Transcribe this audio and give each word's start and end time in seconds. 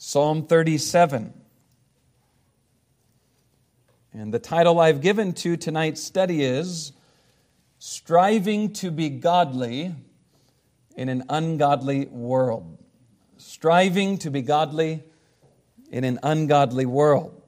Psalm 0.00 0.46
37. 0.46 1.34
And 4.12 4.32
the 4.32 4.38
title 4.38 4.78
I've 4.78 5.00
given 5.00 5.32
to 5.34 5.56
tonight's 5.56 6.02
study 6.02 6.44
is 6.44 6.92
Striving 7.80 8.72
to 8.74 8.92
be 8.92 9.10
Godly 9.10 9.94
in 10.96 11.08
an 11.08 11.24
Ungodly 11.28 12.06
World. 12.06 12.78
Striving 13.38 14.18
to 14.18 14.30
be 14.30 14.40
godly 14.42 15.02
in 15.90 16.04
an 16.04 16.20
ungodly 16.22 16.86
world. 16.86 17.42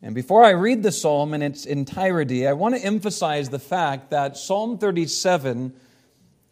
And 0.00 0.14
before 0.14 0.44
I 0.44 0.50
read 0.50 0.82
the 0.82 0.92
psalm 0.92 1.34
in 1.34 1.42
its 1.42 1.66
entirety, 1.66 2.46
I 2.46 2.54
want 2.54 2.76
to 2.76 2.80
emphasize 2.82 3.50
the 3.50 3.58
fact 3.58 4.10
that 4.10 4.38
Psalm 4.38 4.78
37 4.78 5.74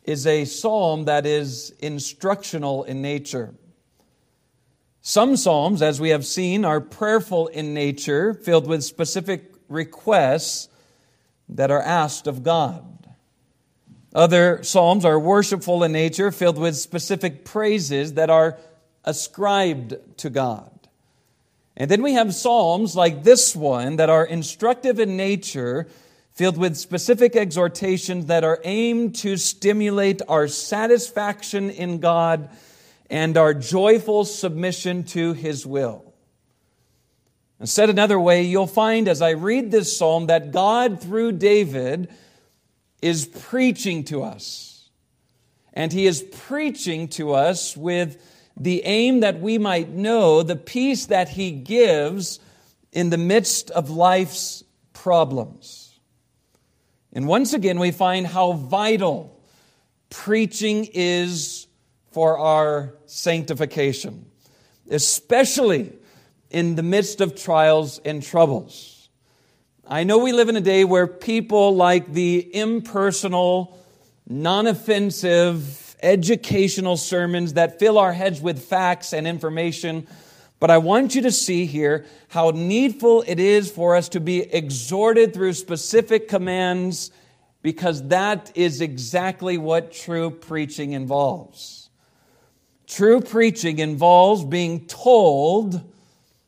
is 0.04 0.26
a 0.26 0.44
psalm 0.44 1.06
that 1.06 1.26
is 1.26 1.70
instructional 1.80 2.84
in 2.84 3.02
nature. 3.02 3.54
Some 5.02 5.36
psalms, 5.36 5.80
as 5.80 6.00
we 6.00 6.10
have 6.10 6.26
seen, 6.26 6.64
are 6.64 6.80
prayerful 6.80 7.46
in 7.48 7.72
nature, 7.72 8.34
filled 8.34 8.66
with 8.66 8.84
specific 8.84 9.54
requests 9.68 10.68
that 11.48 11.70
are 11.70 11.80
asked 11.80 12.26
of 12.26 12.42
God. 12.42 12.84
Other 14.14 14.62
psalms 14.62 15.04
are 15.04 15.18
worshipful 15.18 15.84
in 15.84 15.92
nature, 15.92 16.30
filled 16.30 16.58
with 16.58 16.76
specific 16.76 17.44
praises 17.44 18.14
that 18.14 18.28
are 18.28 18.58
ascribed 19.04 19.94
to 20.18 20.28
God. 20.28 20.70
And 21.76 21.90
then 21.90 22.02
we 22.02 22.12
have 22.12 22.34
psalms 22.34 22.94
like 22.94 23.22
this 23.22 23.56
one 23.56 23.96
that 23.96 24.10
are 24.10 24.24
instructive 24.26 24.98
in 24.98 25.16
nature, 25.16 25.86
filled 26.34 26.58
with 26.58 26.76
specific 26.76 27.36
exhortations 27.36 28.26
that 28.26 28.44
are 28.44 28.60
aimed 28.64 29.14
to 29.14 29.38
stimulate 29.38 30.20
our 30.28 30.46
satisfaction 30.46 31.70
in 31.70 32.00
God 32.00 32.50
and 33.10 33.36
our 33.36 33.52
joyful 33.52 34.24
submission 34.24 35.02
to 35.02 35.32
His 35.32 35.66
will. 35.66 36.14
And 37.58 37.68
said 37.68 37.90
another 37.90 38.18
way, 38.18 38.44
you'll 38.44 38.68
find 38.68 39.08
as 39.08 39.20
I 39.20 39.30
read 39.30 39.70
this 39.70 39.94
psalm 39.94 40.28
that 40.28 40.52
God, 40.52 41.02
through 41.02 41.32
David, 41.32 42.08
is 43.02 43.26
preaching 43.26 44.04
to 44.04 44.22
us. 44.22 44.88
And 45.74 45.92
He 45.92 46.06
is 46.06 46.22
preaching 46.22 47.08
to 47.08 47.34
us 47.34 47.76
with 47.76 48.22
the 48.56 48.82
aim 48.84 49.20
that 49.20 49.40
we 49.40 49.58
might 49.58 49.90
know 49.90 50.42
the 50.42 50.56
peace 50.56 51.06
that 51.06 51.30
He 51.30 51.50
gives 51.50 52.38
in 52.92 53.10
the 53.10 53.18
midst 53.18 53.70
of 53.72 53.90
life's 53.90 54.62
problems. 54.92 55.98
And 57.12 57.26
once 57.26 57.52
again, 57.52 57.80
we 57.80 57.90
find 57.90 58.26
how 58.26 58.52
vital 58.52 59.36
preaching 60.10 60.88
is 60.92 61.59
for 62.10 62.38
our 62.38 62.94
sanctification, 63.06 64.26
especially 64.90 65.92
in 66.50 66.74
the 66.74 66.82
midst 66.82 67.20
of 67.20 67.36
trials 67.36 67.98
and 68.04 68.22
troubles. 68.22 69.08
I 69.86 70.04
know 70.04 70.18
we 70.18 70.32
live 70.32 70.48
in 70.48 70.56
a 70.56 70.60
day 70.60 70.84
where 70.84 71.06
people 71.06 71.74
like 71.74 72.12
the 72.12 72.54
impersonal, 72.54 73.78
non 74.28 74.66
offensive, 74.66 75.96
educational 76.02 76.96
sermons 76.96 77.54
that 77.54 77.78
fill 77.78 77.98
our 77.98 78.12
heads 78.12 78.40
with 78.40 78.62
facts 78.62 79.12
and 79.12 79.26
information. 79.26 80.06
But 80.58 80.70
I 80.70 80.78
want 80.78 81.14
you 81.14 81.22
to 81.22 81.32
see 81.32 81.66
here 81.66 82.04
how 82.28 82.50
needful 82.50 83.24
it 83.26 83.40
is 83.40 83.70
for 83.70 83.96
us 83.96 84.08
to 84.10 84.20
be 84.20 84.42
exhorted 84.42 85.32
through 85.32 85.54
specific 85.54 86.28
commands 86.28 87.10
because 87.62 88.06
that 88.08 88.52
is 88.54 88.80
exactly 88.80 89.58
what 89.58 89.92
true 89.92 90.30
preaching 90.30 90.92
involves. 90.92 91.79
True 92.90 93.20
preaching 93.20 93.78
involves 93.78 94.44
being 94.44 94.84
told 94.86 95.80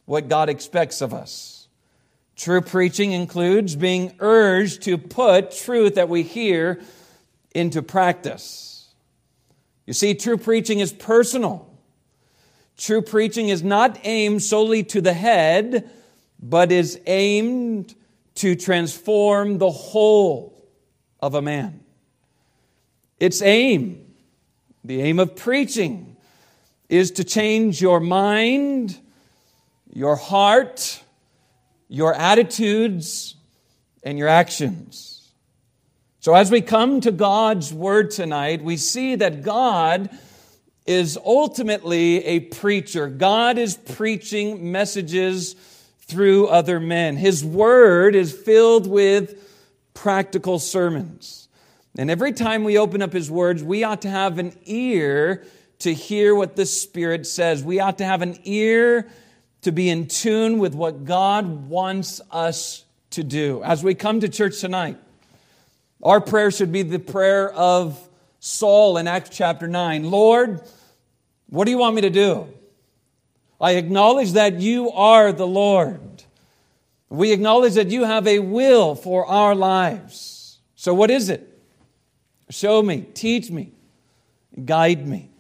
what 0.07 0.29
God 0.29 0.49
expects 0.49 1.01
of 1.01 1.15
us. 1.15 1.69
True 2.35 2.61
preaching 2.61 3.13
includes 3.13 3.77
being 3.77 4.17
urged 4.19 4.83
to 4.83 4.99
put 4.99 5.53
truth 5.53 5.95
that 5.95 6.09
we 6.09 6.25
hear 6.25 6.81
into 7.55 7.81
practice. 7.81 8.89
You 9.87 9.93
see, 9.93 10.15
true 10.15 10.37
preaching 10.37 10.81
is 10.81 10.93
personal. 10.93 11.73
True 12.77 13.03
preaching 13.03 13.49
is 13.49 13.63
not 13.63 14.01
aimed 14.03 14.43
solely 14.43 14.83
to 14.83 15.01
the 15.01 15.13
head, 15.13 15.89
but 16.43 16.73
is 16.73 16.99
aimed 17.07 17.95
to 18.37 18.57
transform 18.57 19.59
the 19.59 19.71
whole 19.71 20.61
of 21.21 21.37
a 21.37 21.43
man. 21.43 21.85
Its 23.21 23.43
aim, 23.43 24.13
the 24.83 25.01
aim 25.03 25.21
of 25.21 25.37
preaching, 25.37 26.12
is 26.93 27.13
to 27.13 27.25
change 27.25 27.81
your 27.81 28.01
mind, 28.01 29.01
your 29.95 30.15
heart, 30.15 31.03
your 31.89 32.13
attitudes, 32.13 33.35
and 34.03 34.19
your 34.19 34.29
actions. 34.29 35.33
So, 36.21 36.35
as 36.35 36.51
we 36.51 36.61
come 36.61 37.01
to 37.01 37.11
God's 37.11 37.73
Word 37.73 38.11
tonight, 38.11 38.63
we 38.63 38.77
see 38.77 39.15
that 39.15 39.43
God 39.43 40.11
is 40.85 41.17
ultimately 41.17 42.23
a 42.27 42.41
preacher. 42.41 43.09
God 43.09 43.57
is 43.57 43.75
preaching 43.75 44.71
messages 44.71 45.55
through 46.01 46.49
other 46.49 46.79
men. 46.79 47.17
His 47.17 47.43
Word 47.43 48.15
is 48.15 48.35
filled 48.35 48.87
with 48.87 49.51
practical 49.95 50.59
sermons. 50.59 51.49
And 51.97 52.11
every 52.11 52.33
time 52.33 52.65
we 52.65 52.77
open 52.77 53.01
up 53.01 53.15
His 53.15 53.31
words, 53.31 53.65
we 53.65 53.83
ought 53.83 54.03
to 54.03 54.11
have 54.11 54.39
an 54.39 54.55
ear 54.67 55.47
to 55.83 55.93
hear 55.93 56.35
what 56.35 56.57
the 56.57 56.67
Spirit 56.67 57.27
says. 57.27 57.63
We 57.63 57.81
ought 57.81 57.99
to 57.99 58.05
have 58.05 58.23
an 58.23 58.39
ear 58.45 59.09
to 59.63 59.73
be 59.73 59.89
in 59.89 60.07
tune 60.07 60.59
with 60.59 60.75
what 60.75 61.05
God 61.05 61.69
wants 61.69 62.21
us 62.31 62.85
to 63.11 63.23
do. 63.23 63.63
As 63.63 63.83
we 63.83 63.95
come 63.95 64.21
to 64.21 64.29
church 64.29 64.61
tonight, 64.61 64.97
our 66.03 66.21
prayer 66.21 66.51
should 66.51 66.73
be 66.73 66.83
the 66.83 66.99
prayer 66.99 67.53
of 67.53 67.99
Saul 68.41 68.97
in 68.97 69.07
Acts 69.07 69.31
chapter 69.31 69.69
9 69.69 70.11
Lord, 70.11 70.61
what 71.49 71.65
do 71.65 71.71
you 71.71 71.79
want 71.79 71.95
me 71.95 72.03
to 72.03 72.11
do? 72.11 72.49
I 73.61 73.73
acknowledge 73.73 74.33
that 74.33 74.61
you 74.61 74.91
are 74.91 75.33
the 75.33 75.47
Lord. 75.47 76.25
We 77.09 77.31
acknowledge 77.33 77.75
that 77.75 77.89
you 77.89 78.05
have 78.05 78.27
a 78.27 78.39
will 78.39 78.95
for 78.95 79.27
our 79.27 79.55
lives. 79.55 80.59
So, 80.75 80.95
what 80.95 81.11
is 81.11 81.29
it? 81.29 81.49
Show 82.51 82.83
me, 82.83 83.03
teach 83.15 83.51
me, 83.51 83.73
guide 84.65 85.07
me. 85.07 85.32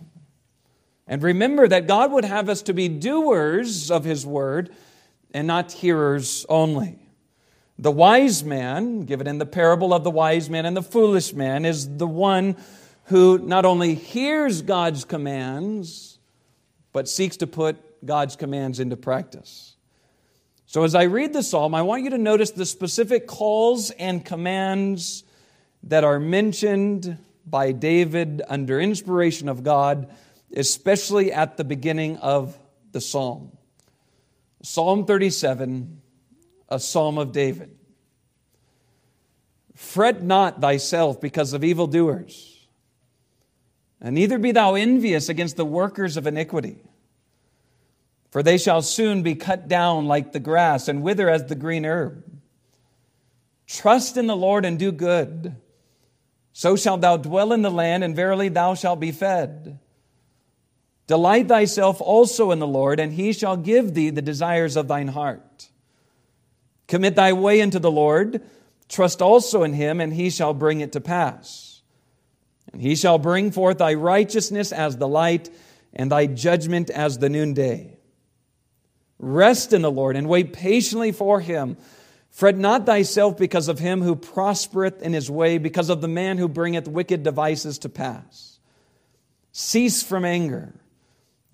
And 1.06 1.22
remember 1.22 1.66
that 1.68 1.86
God 1.86 2.12
would 2.12 2.24
have 2.24 2.48
us 2.48 2.62
to 2.62 2.74
be 2.74 2.88
doers 2.88 3.90
of 3.90 4.04
His 4.04 4.24
word 4.24 4.70
and 5.34 5.46
not 5.46 5.72
hearers 5.72 6.46
only. 6.48 6.98
The 7.78 7.90
wise 7.90 8.44
man, 8.44 9.02
given 9.02 9.26
in 9.26 9.38
the 9.38 9.46
parable 9.46 9.92
of 9.92 10.04
the 10.04 10.10
wise 10.10 10.48
man 10.48 10.66
and 10.66 10.76
the 10.76 10.82
foolish 10.82 11.32
man, 11.32 11.64
is 11.64 11.96
the 11.96 12.06
one 12.06 12.56
who 13.04 13.38
not 13.38 13.64
only 13.64 13.94
hears 13.94 14.62
God's 14.62 15.04
commands, 15.04 16.18
but 16.92 17.08
seeks 17.08 17.38
to 17.38 17.46
put 17.46 18.04
God's 18.04 18.36
commands 18.36 18.78
into 18.78 18.96
practice. 18.96 19.74
So, 20.66 20.84
as 20.84 20.94
I 20.94 21.04
read 21.04 21.32
the 21.32 21.42
psalm, 21.42 21.74
I 21.74 21.82
want 21.82 22.04
you 22.04 22.10
to 22.10 22.18
notice 22.18 22.50
the 22.50 22.64
specific 22.64 23.26
calls 23.26 23.90
and 23.90 24.24
commands 24.24 25.24
that 25.82 26.04
are 26.04 26.20
mentioned 26.20 27.18
by 27.44 27.72
David 27.72 28.42
under 28.48 28.80
inspiration 28.80 29.48
of 29.48 29.64
God 29.64 30.08
especially 30.56 31.32
at 31.32 31.56
the 31.56 31.64
beginning 31.64 32.16
of 32.18 32.58
the 32.92 33.00
psalm. 33.00 33.56
Psalm 34.62 35.06
37, 35.06 36.00
a 36.68 36.78
psalm 36.78 37.18
of 37.18 37.32
David. 37.32 37.76
Fret 39.74 40.22
not 40.22 40.60
thyself 40.60 41.20
because 41.20 41.52
of 41.52 41.64
evildoers, 41.64 42.66
and 44.00 44.14
neither 44.14 44.38
be 44.38 44.52
thou 44.52 44.74
envious 44.74 45.28
against 45.28 45.56
the 45.56 45.64
workers 45.64 46.16
of 46.16 46.26
iniquity. 46.26 46.76
For 48.30 48.42
they 48.42 48.56
shall 48.56 48.80
soon 48.80 49.22
be 49.22 49.34
cut 49.34 49.68
down 49.68 50.06
like 50.06 50.32
the 50.32 50.40
grass 50.40 50.88
and 50.88 51.02
wither 51.02 51.28
as 51.28 51.46
the 51.46 51.54
green 51.54 51.84
herb. 51.84 52.24
Trust 53.66 54.16
in 54.16 54.26
the 54.26 54.36
Lord 54.36 54.64
and 54.64 54.78
do 54.78 54.90
good. 54.90 55.56
So 56.52 56.76
shalt 56.76 57.00
thou 57.00 57.16
dwell 57.16 57.52
in 57.52 57.62
the 57.62 57.70
land, 57.70 58.04
and 58.04 58.14
verily 58.14 58.48
thou 58.48 58.74
shalt 58.74 59.00
be 59.00 59.12
fed. 59.12 59.78
Delight 61.06 61.48
thyself 61.48 62.00
also 62.00 62.50
in 62.52 62.58
the 62.58 62.66
Lord, 62.66 63.00
and 63.00 63.12
he 63.12 63.32
shall 63.32 63.56
give 63.56 63.94
thee 63.94 64.10
the 64.10 64.22
desires 64.22 64.76
of 64.76 64.88
thine 64.88 65.08
heart. 65.08 65.68
Commit 66.86 67.16
thy 67.16 67.32
way 67.32 67.60
unto 67.60 67.78
the 67.78 67.90
Lord, 67.90 68.42
trust 68.88 69.20
also 69.20 69.62
in 69.62 69.72
him, 69.72 70.00
and 70.00 70.12
he 70.12 70.30
shall 70.30 70.54
bring 70.54 70.80
it 70.80 70.92
to 70.92 71.00
pass. 71.00 71.82
And 72.72 72.80
he 72.80 72.94
shall 72.94 73.18
bring 73.18 73.50
forth 73.50 73.78
thy 73.78 73.94
righteousness 73.94 74.72
as 74.72 74.96
the 74.96 75.08
light, 75.08 75.50
and 75.92 76.10
thy 76.10 76.26
judgment 76.26 76.88
as 76.88 77.18
the 77.18 77.28
noonday. 77.28 77.98
Rest 79.18 79.72
in 79.72 79.82
the 79.82 79.90
Lord, 79.90 80.16
and 80.16 80.28
wait 80.28 80.52
patiently 80.52 81.12
for 81.12 81.40
him. 81.40 81.76
Fret 82.30 82.56
not 82.56 82.86
thyself 82.86 83.36
because 83.36 83.68
of 83.68 83.78
him 83.78 84.02
who 84.02 84.16
prospereth 84.16 85.02
in 85.02 85.12
his 85.12 85.30
way, 85.30 85.58
because 85.58 85.90
of 85.90 86.00
the 86.00 86.08
man 86.08 86.38
who 86.38 86.48
bringeth 86.48 86.88
wicked 86.88 87.22
devices 87.22 87.78
to 87.80 87.88
pass. 87.88 88.58
Cease 89.52 90.02
from 90.02 90.24
anger 90.24 90.72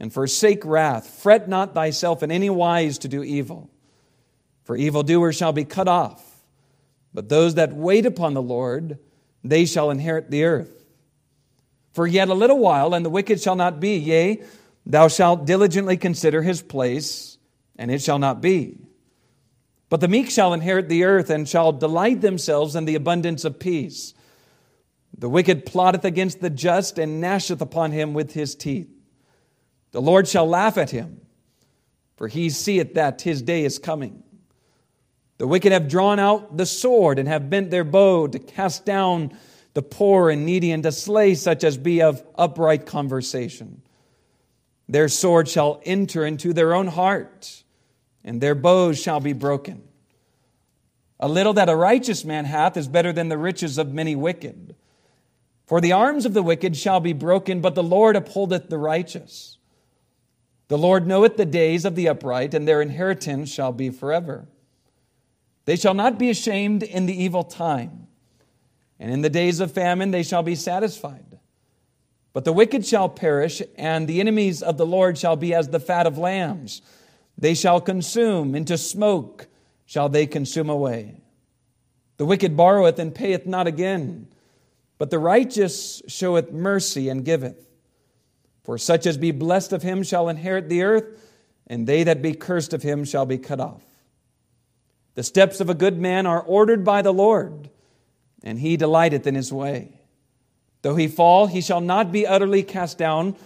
and 0.01 0.13
forsake 0.13 0.65
wrath. 0.65 1.09
Fret 1.09 1.49
not 1.49 1.75
thyself 1.75 2.23
in 2.23 2.31
any 2.31 2.51
wise 2.51 2.99
to 2.99 3.09
do 3.09 3.23
evil, 3.23 3.71
for 4.65 4.77
evildoers 4.77 5.37
shall 5.37 5.53
be 5.53 5.65
cut 5.65 5.89
off. 5.89 6.25
But 7.15 7.29
those 7.29 7.55
that 7.55 7.73
wait 7.73 8.07
upon 8.07 8.35
the 8.35 8.43
Lord, 8.43 8.99
they 9.43 9.65
shall 9.65 9.91
inherit 9.91 10.31
the 10.31 10.45
earth. 10.45 10.85
For 11.93 12.07
yet 12.07 12.29
a 12.29 12.35
little 12.35 12.59
while, 12.59 12.95
and 12.95 13.05
the 13.05 13.11
wicked 13.11 13.41
shall 13.41 13.57
not 13.57 13.81
be. 13.81 13.97
Yea, 13.97 14.43
thou 14.87 15.09
shalt 15.09 15.47
diligently 15.47 15.97
consider 15.97 16.43
his 16.43 16.63
place, 16.63 17.39
and 17.77 17.91
it 17.91 18.03
shall 18.03 18.19
not 18.19 18.41
be. 18.41 18.79
But 19.89 20.01
the 20.01 20.09
meek 20.09 20.31
shall 20.31 20.53
inherit 20.53 20.89
the 20.89 21.05
earth, 21.05 21.31
and 21.31 21.49
shall 21.49 21.73
delight 21.73 22.21
themselves 22.21 22.77
in 22.77 22.85
the 22.85 22.95
abundance 22.95 23.45
of 23.45 23.59
peace. 23.59 24.13
The 25.17 25.31
wicked 25.31 25.67
plotteth 25.67 26.05
against 26.05 26.41
the 26.41 26.51
just, 26.51 26.99
and 26.99 27.23
gnasheth 27.23 27.61
upon 27.61 27.93
him 27.93 28.13
with 28.13 28.35
his 28.35 28.55
teeth. 28.55 28.91
The 29.93 30.03
Lord 30.03 30.29
shall 30.29 30.47
laugh 30.47 30.77
at 30.77 30.91
him, 30.91 31.21
for 32.17 32.29
he 32.29 32.51
seeth 32.51 32.95
that 32.95 33.23
his 33.23 33.43
day 33.43 33.65
is 33.65 33.79
coming. 33.79 34.23
The 35.39 35.47
wicked 35.47 35.73
have 35.73 35.89
drawn 35.89 36.19
out 36.19 36.57
the 36.57 36.67
sword 36.67 37.19
and 37.19 37.29
have 37.29 37.49
bent 37.49 37.71
their 37.71 37.85
bow 37.85 38.27
to 38.27 38.39
cast 38.39 38.85
down 38.85 39.37
the 39.75 39.83
poor 39.83 40.31
and 40.31 40.45
needy 40.45 40.73
and 40.73 40.83
to 40.83 40.93
slay 40.93 41.35
such 41.35 41.63
as 41.63 41.79
be 41.79 42.03
of 42.03 42.23
upright 42.37 42.87
conversation. 42.87 43.83
Their 44.89 45.09
sword 45.09 45.49
shall 45.49 45.81
enter 45.85 46.25
into 46.25 46.53
their 46.53 46.75
own 46.75 46.89
heart, 46.89 47.63
and 48.25 48.41
their 48.41 48.55
bows 48.55 49.01
shall 49.01 49.21
be 49.21 49.33
broken. 49.33 49.85
A 51.21 51.29
little 51.29 51.53
that 51.55 51.69
a 51.69 51.77
righteous 51.77 52.25
man 52.25 52.45
hath 52.45 52.77
is 52.77 52.89
better 52.89 53.13
than 53.13 53.29
the 53.29 53.39
riches 53.39 53.79
of 53.79 53.93
many 53.93 54.17
wicked. 54.17 54.75
For 55.67 55.81
the 55.81 55.93
arms 55.93 56.25
of 56.25 56.35
the 56.35 56.43
wicked 56.43 56.77
shall 56.77 57.01
be 57.01 57.13
broken, 57.13 57.61
but 57.61 57.75
the 57.75 57.83
Lord 57.83 58.17
upholdeth 58.17 58.69
the 58.69 58.79
righteous. 58.79 59.58
The 60.69 60.79
Lord 60.79 61.07
knoweth 61.07 61.37
the 61.37 61.47
days 61.47 61.85
of 61.85 61.95
the 61.95 62.09
upright, 62.09 62.55
and 62.55 62.69
their 62.69 62.83
inheritance 62.83 63.51
shall 63.51 63.73
be 63.73 63.91
forever. 63.91 64.47
They 65.65 65.77
shall 65.77 65.95
not 65.95 66.19
be 66.19 66.31
ashamed 66.31 66.83
in 66.83 67.07
the 67.07 67.23
evil 67.23 67.43
time, 67.43 68.07
and 68.99 69.13
in 69.13 69.23
the 69.23 69.31
days 69.31 69.61
of 69.61 69.73
famine 69.73 70.11
they 70.11 70.23
shall 70.23 70.43
be 70.43 70.55
satisfied. 70.55 71.39
But 72.33 72.45
the 72.45 72.53
wicked 72.53 72.87
shall 72.87 73.09
perish, 73.09 73.63
and 73.77 74.07
the 74.07 74.21
enemies 74.21 74.63
of 74.63 74.77
the 74.77 74.87
Lord 74.87 75.19
shall 75.19 75.37
be 75.37 75.55
as 75.55 75.69
the 75.69 75.81
fat 75.81 76.07
of 76.07 76.19
lambs. 76.19 76.83
They 77.37 77.55
shall 77.55 77.81
consume, 77.81 78.55
into 78.55 78.77
smoke 78.77 79.47
shall 79.87 80.09
they 80.09 80.27
consume 80.27 80.69
away. 80.69 81.23
The 82.19 82.27
wicked 82.27 82.57
borroweth 82.57 82.99
and 82.99 83.15
payeth 83.15 83.47
not 83.47 83.67
again, 83.67 84.29
but 84.99 85.11
the 85.11 85.19
righteous 85.19 86.03
showeth 86.09 86.53
mercy 86.53 87.09
and 87.09 87.25
giveth. 87.25 87.68
For 88.69 88.77
such 88.77 89.07
as 89.07 89.17
be 89.17 89.31
blessed 89.31 89.73
of 89.73 89.83
him 89.83 90.03
shall 90.03 90.29
inherit 90.29 90.69
the 90.69 90.83
earth, 90.83 91.19
and 91.69 91.87
they 91.87 92.05
that 92.05 92.21
be 92.21 92.35
cursed 92.35 92.75
of 92.75 92.83
him 92.83 93.03
shall 93.03 93.25
be 93.25 93.39
cut 93.39 93.61
off. 93.61 93.81
The 95.15 95.23
steps 95.23 95.61
of 95.61 95.71
a 95.71 95.75
good 95.75 95.99
man 95.99 96.27
are 96.27 96.43
ordered 96.43 96.85
by 96.85 97.01
the 97.01 97.11
Lord, 97.11 97.71
and 98.43 98.59
he 98.59 98.77
delighteth 98.77 99.27
in 99.27 99.35
his 99.35 99.51
way. 99.51 100.03
Though 100.83 100.97
he 100.97 101.09
fall, 101.09 101.47
he 101.47 101.63
shall 101.63 101.81
not 101.81 102.13
be 102.13 102.27
utterly 102.27 102.63
cast 102.63 102.99
down, 102.99 103.37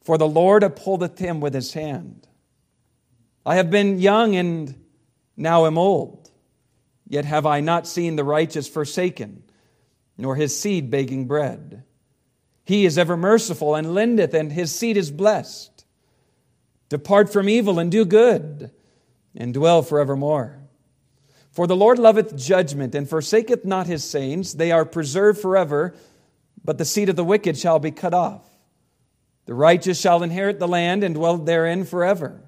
for 0.00 0.16
the 0.16 0.28
Lord 0.28 0.62
upholdeth 0.62 1.18
him 1.18 1.40
with 1.40 1.54
his 1.54 1.72
hand. 1.72 2.28
I 3.44 3.56
have 3.56 3.72
been 3.72 3.98
young 3.98 4.36
and 4.36 4.76
now 5.36 5.66
am 5.66 5.76
old, 5.76 6.30
yet 7.08 7.24
have 7.24 7.46
I 7.46 7.58
not 7.58 7.88
seen 7.88 8.14
the 8.14 8.22
righteous 8.22 8.68
forsaken, 8.68 9.42
nor 10.16 10.36
his 10.36 10.56
seed 10.56 10.88
begging 10.88 11.26
bread. 11.26 11.82
He 12.68 12.84
is 12.84 12.98
ever 12.98 13.16
merciful 13.16 13.74
and 13.74 13.94
lendeth, 13.94 14.34
and 14.34 14.52
his 14.52 14.74
seed 14.74 14.98
is 14.98 15.10
blessed. 15.10 15.86
Depart 16.90 17.32
from 17.32 17.48
evil 17.48 17.78
and 17.78 17.90
do 17.90 18.04
good, 18.04 18.70
and 19.34 19.54
dwell 19.54 19.80
forevermore. 19.80 20.60
For 21.50 21.66
the 21.66 21.74
Lord 21.74 21.98
loveth 21.98 22.36
judgment, 22.36 22.94
and 22.94 23.08
forsaketh 23.08 23.64
not 23.64 23.86
his 23.86 24.04
saints. 24.04 24.52
They 24.52 24.70
are 24.70 24.84
preserved 24.84 25.40
forever, 25.40 25.94
but 26.62 26.76
the 26.76 26.84
seed 26.84 27.08
of 27.08 27.16
the 27.16 27.24
wicked 27.24 27.56
shall 27.56 27.78
be 27.78 27.90
cut 27.90 28.12
off. 28.12 28.44
The 29.46 29.54
righteous 29.54 29.98
shall 29.98 30.22
inherit 30.22 30.58
the 30.58 30.68
land 30.68 31.02
and 31.02 31.14
dwell 31.14 31.38
therein 31.38 31.86
forever. 31.86 32.42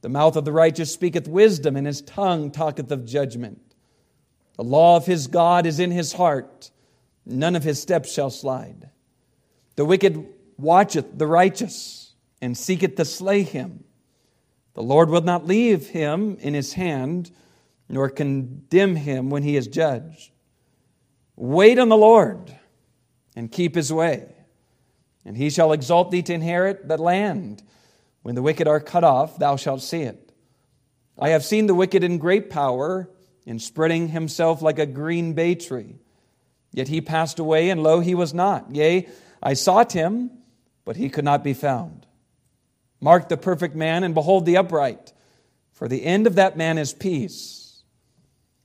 The 0.00 0.08
mouth 0.08 0.36
of 0.36 0.46
the 0.46 0.52
righteous 0.52 0.90
speaketh 0.90 1.28
wisdom, 1.28 1.76
and 1.76 1.86
his 1.86 2.00
tongue 2.00 2.50
talketh 2.50 2.90
of 2.90 3.04
judgment. 3.04 3.60
The 4.56 4.64
law 4.64 4.96
of 4.96 5.04
his 5.04 5.26
God 5.26 5.66
is 5.66 5.78
in 5.80 5.90
his 5.90 6.14
heart, 6.14 6.70
none 7.26 7.56
of 7.56 7.62
his 7.62 7.78
steps 7.78 8.10
shall 8.10 8.30
slide. 8.30 8.87
The 9.78 9.84
wicked 9.84 10.26
watcheth 10.56 11.06
the 11.16 11.28
righteous 11.28 12.12
and 12.42 12.58
seeketh 12.58 12.96
to 12.96 13.04
slay 13.04 13.44
him. 13.44 13.84
The 14.74 14.82
Lord 14.82 15.08
will 15.08 15.20
not 15.20 15.46
leave 15.46 15.86
him 15.90 16.36
in 16.40 16.52
his 16.52 16.72
hand, 16.72 17.30
nor 17.88 18.10
condemn 18.10 18.96
him 18.96 19.30
when 19.30 19.44
he 19.44 19.56
is 19.56 19.68
judged. 19.68 20.32
Wait 21.36 21.78
on 21.78 21.90
the 21.90 21.96
Lord 21.96 22.58
and 23.36 23.52
keep 23.52 23.76
his 23.76 23.92
way, 23.92 24.34
and 25.24 25.36
he 25.36 25.48
shall 25.48 25.70
exalt 25.70 26.10
thee 26.10 26.22
to 26.22 26.34
inherit 26.34 26.88
the 26.88 26.98
land. 26.98 27.62
When 28.22 28.34
the 28.34 28.42
wicked 28.42 28.66
are 28.66 28.80
cut 28.80 29.04
off, 29.04 29.38
thou 29.38 29.54
shalt 29.54 29.82
see 29.82 30.02
it. 30.02 30.32
I 31.16 31.28
have 31.28 31.44
seen 31.44 31.68
the 31.68 31.74
wicked 31.76 32.02
in 32.02 32.18
great 32.18 32.50
power, 32.50 33.08
in 33.46 33.60
spreading 33.60 34.08
himself 34.08 34.60
like 34.60 34.80
a 34.80 34.86
green 34.86 35.34
bay 35.34 35.54
tree. 35.54 36.00
Yet 36.72 36.88
he 36.88 37.00
passed 37.00 37.38
away, 37.38 37.70
and 37.70 37.80
lo, 37.80 38.00
he 38.00 38.16
was 38.16 38.34
not. 38.34 38.74
Yea, 38.74 39.08
I 39.42 39.54
sought 39.54 39.92
him, 39.92 40.30
but 40.84 40.96
he 40.96 41.08
could 41.08 41.24
not 41.24 41.44
be 41.44 41.54
found. 41.54 42.06
Mark 43.00 43.28
the 43.28 43.36
perfect 43.36 43.74
man 43.74 44.04
and 44.04 44.14
behold 44.14 44.44
the 44.44 44.56
upright, 44.56 45.12
for 45.72 45.86
the 45.86 46.04
end 46.04 46.26
of 46.26 46.34
that 46.34 46.56
man 46.56 46.78
is 46.78 46.92
peace. 46.92 47.82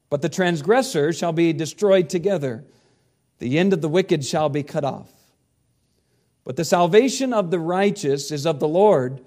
But 0.10 0.22
the 0.22 0.30
transgressor 0.30 1.14
shall 1.14 1.34
be 1.34 1.54
destroyed 1.54 2.10
together, 2.10 2.66
the 3.40 3.60
end 3.60 3.74
of 3.74 3.82
the 3.82 3.90
wicked 3.90 4.26
shall 4.26 4.50
be 4.50 4.64
cut 4.64 4.86
off. 4.86 5.12
But 6.44 6.56
the 6.56 6.66
salvation 6.66 7.34
of 7.34 7.52
the 7.52 7.60
righteous 7.60 8.32
is 8.32 8.46
of 8.46 8.60
the 8.60 8.68
Lord. 8.68 9.22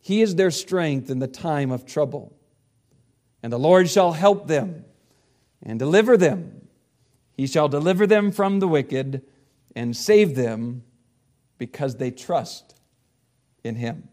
He 0.00 0.22
is 0.22 0.34
their 0.34 0.50
strength 0.50 1.10
in 1.10 1.18
the 1.18 1.26
time 1.26 1.70
of 1.70 1.86
trouble. 1.86 2.36
And 3.42 3.52
the 3.52 3.58
Lord 3.58 3.88
shall 3.88 4.12
help 4.12 4.46
them 4.46 4.84
and 5.62 5.78
deliver 5.78 6.16
them. 6.16 6.68
He 7.36 7.46
shall 7.46 7.68
deliver 7.68 8.06
them 8.06 8.32
from 8.32 8.60
the 8.60 8.68
wicked 8.68 9.22
and 9.74 9.96
save 9.96 10.34
them 10.34 10.82
because 11.58 11.96
they 11.96 12.10
trust 12.10 12.74
in 13.62 13.76
Him. 13.76 14.08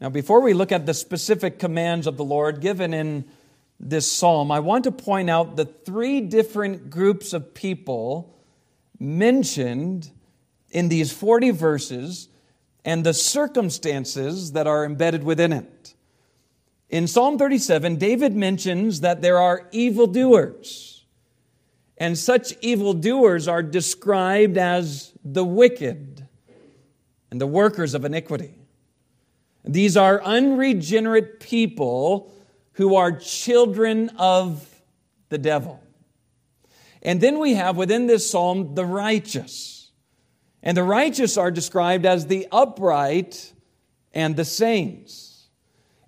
Now, 0.00 0.10
before 0.10 0.40
we 0.40 0.52
look 0.52 0.72
at 0.72 0.84
the 0.84 0.94
specific 0.94 1.58
commands 1.58 2.06
of 2.06 2.16
the 2.16 2.24
Lord 2.24 2.60
given 2.60 2.92
in 2.92 3.24
this 3.78 4.10
psalm, 4.10 4.50
I 4.50 4.58
want 4.60 4.84
to 4.84 4.92
point 4.92 5.30
out 5.30 5.56
the 5.56 5.64
three 5.64 6.20
different 6.20 6.90
groups 6.90 7.32
of 7.32 7.54
people 7.54 8.36
mentioned 8.98 10.10
in 10.70 10.88
these 10.88 11.12
40 11.12 11.50
verses 11.50 12.28
and 12.84 13.04
the 13.04 13.14
circumstances 13.14 14.52
that 14.52 14.66
are 14.66 14.84
embedded 14.84 15.22
within 15.22 15.52
it. 15.52 15.94
In 16.90 17.06
Psalm 17.06 17.38
37, 17.38 17.96
David 17.96 18.34
mentions 18.34 19.00
that 19.00 19.22
there 19.22 19.38
are 19.38 19.68
evildoers 19.70 20.91
and 22.02 22.18
such 22.18 22.52
evildoers 22.62 23.46
are 23.46 23.62
described 23.62 24.58
as 24.58 25.12
the 25.24 25.44
wicked 25.44 26.26
and 27.30 27.40
the 27.40 27.46
workers 27.46 27.94
of 27.94 28.04
iniquity. 28.04 28.58
These 29.64 29.96
are 29.96 30.20
unregenerate 30.20 31.38
people 31.38 32.32
who 32.72 32.96
are 32.96 33.12
children 33.12 34.10
of 34.18 34.68
the 35.28 35.38
devil. 35.38 35.80
And 37.02 37.20
then 37.20 37.38
we 37.38 37.54
have 37.54 37.76
within 37.76 38.08
this 38.08 38.28
psalm 38.28 38.74
the 38.74 38.84
righteous. 38.84 39.92
And 40.60 40.76
the 40.76 40.82
righteous 40.82 41.36
are 41.36 41.52
described 41.52 42.04
as 42.04 42.26
the 42.26 42.48
upright 42.50 43.52
and 44.10 44.34
the 44.34 44.44
saints. 44.44 45.46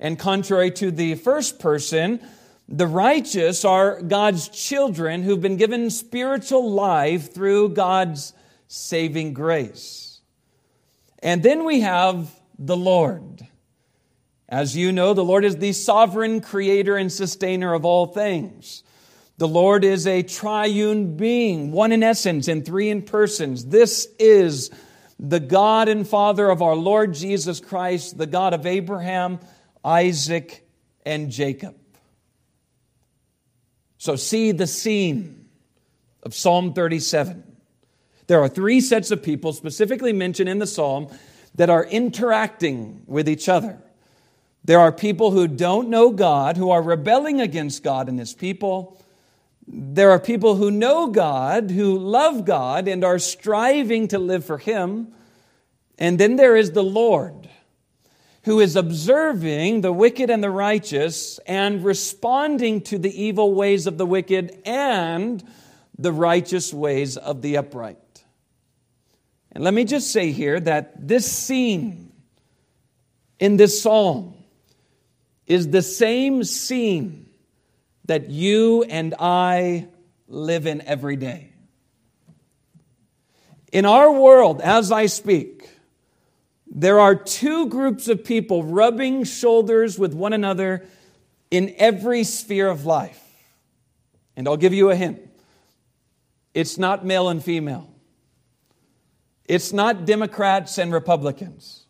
And 0.01 0.19
contrary 0.19 0.73
to 0.73 0.91
the 0.91 1.15
first 1.15 1.61
person, 1.61 2.21
the 2.69 2.87
righteous 2.87 3.65
are 3.65 4.01
God's 4.01 4.49
children 4.49 5.23
who've 5.23 5.41
been 5.41 5.57
given 5.57 5.91
spiritual 5.91 6.71
life 6.71 7.35
through 7.35 7.71
God's 7.71 8.33
saving 8.69 9.35
grace. 9.35 10.21
And 11.23 11.43
then 11.43 11.65
we 11.65 11.81
have 11.81 12.31
the 12.59 12.77
Lord. 12.77 13.47
As 14.49 14.77
you 14.77 14.93
know, 14.93 15.15
the 15.15 15.25
Lord 15.25 15.45
is 15.45 15.57
the 15.57 15.73
sovereign 15.73 16.41
creator 16.41 16.97
and 16.97 17.13
sustainer 17.13 17.75
of 17.75 17.85
all 17.85 18.07
things. 18.07 18.83
The 19.37 19.49
Lord 19.49 19.85
is 19.85 20.07
a 20.07 20.23
triune 20.23 21.17
being, 21.17 21.73
one 21.73 21.93
in 21.93 22.03
essence 22.03 22.47
and 22.47 22.65
three 22.65 22.89
in 22.89 23.03
persons. 23.03 23.67
This 23.67 24.07
is 24.19 24.71
the 25.19 25.41
God 25.41 25.89
and 25.89 26.07
Father 26.07 26.49
of 26.49 26.63
our 26.63 26.77
Lord 26.77 27.15
Jesus 27.15 27.61
Christ, 27.61 28.17
the 28.17 28.27
God 28.27 28.55
of 28.55 28.65
Abraham, 28.65 29.41
Isaac, 29.85 30.67
and 31.05 31.31
Jacob. 31.31 31.75
So, 34.05 34.17
see 34.17 34.53
the 34.53 34.67
scene 34.67 35.47
of 36.25 36.35
Psalm 36.35 36.75
37. 36.75 37.43
There 38.27 38.39
are 38.43 38.51
three 38.51 38.83
sets 38.83 39.11
of 39.11 39.23
people 39.23 39.55
specifically 39.55 40.13
mentioned 40.13 40.47
in 40.47 40.59
the 40.59 40.67
psalm 40.67 41.09
that 41.55 41.71
are 41.71 41.87
interacting 41.87 43.05
with 43.07 43.31
each 43.31 43.49
other. 43.49 43.79
There 44.63 44.79
are 44.79 44.93
people 44.93 45.31
who 45.31 45.49
don't 45.49 45.89
know 45.89 46.11
God, 46.11 46.59
who 46.59 46.69
are 46.69 46.83
rebelling 46.83 47.41
against 47.41 47.83
God 47.83 48.11
and 48.11 48.19
His 48.19 48.35
people. 48.35 49.03
There 49.67 50.11
are 50.11 50.21
people 50.21 50.57
who 50.57 50.71
know 50.71 51.07
God, 51.07 51.71
who 51.71 51.99
love 51.99 52.45
God, 52.45 52.89
and 52.89 53.05
are 53.05 53.19
striving 53.19 54.09
to 54.09 54.19
live 54.19 54.45
for 54.45 54.59
Him. 54.59 55.15
And 55.99 56.19
then 56.19 56.37
there 56.37 56.57
is 56.57 56.73
the 56.73 56.85
Lord, 56.85 57.49
who 58.45 58.61
is 58.61 58.77
observing 58.77 59.81
the 59.81 59.93
wicked 59.93 60.29
and 60.29 60.43
the 60.43 60.51
righteous 60.51 61.39
and 61.47 61.83
responding 61.83 62.83
to 62.83 62.99
the 62.99 63.23
evil 63.23 63.55
ways 63.55 63.87
of 63.87 63.97
the 63.97 64.05
wicked 64.05 64.61
and 64.67 65.43
the 65.99 66.13
righteous 66.13 66.73
ways 66.73 67.17
of 67.17 67.41
the 67.41 67.57
upright. 67.57 67.99
And 69.53 69.65
let 69.65 69.73
me 69.73 69.85
just 69.85 70.11
say 70.11 70.31
here 70.31 70.61
that 70.61 71.09
this 71.09 71.31
scene 71.31 72.13
in 73.39 73.57
this 73.57 73.81
psalm 73.81 74.35
is 75.47 75.69
the 75.71 75.83
same 75.83 76.45
scene 76.45 77.31
that 78.07 78.29
you 78.29 78.83
and 78.83 79.15
I 79.19 79.89
live 80.29 80.67
in 80.67 80.83
every 80.83 81.17
day. 81.17 81.53
In 83.73 83.87
our 83.87 84.13
world, 84.13 84.61
as 84.61 84.93
I 84.93 85.07
speak, 85.07 85.69
there 86.75 86.99
are 86.99 87.15
two 87.15 87.69
groups 87.69 88.09
of 88.09 88.25
people 88.25 88.65
rubbing 88.65 89.23
shoulders 89.23 89.97
with 89.97 90.13
one 90.13 90.33
another 90.33 90.85
in 91.51 91.73
every 91.79 92.25
sphere 92.25 92.69
of 92.69 92.85
life. 92.85 93.21
And 94.37 94.49
I'll 94.49 94.57
give 94.57 94.75
you 94.75 94.91
a 94.91 94.97
hint 94.97 95.21
it's 96.53 96.77
not 96.77 97.05
male 97.05 97.29
and 97.29 97.43
female, 97.43 97.89
it's 99.47 99.73
not 99.73 100.05
Democrats 100.05 100.77
and 100.79 100.93
Republicans. 100.93 101.81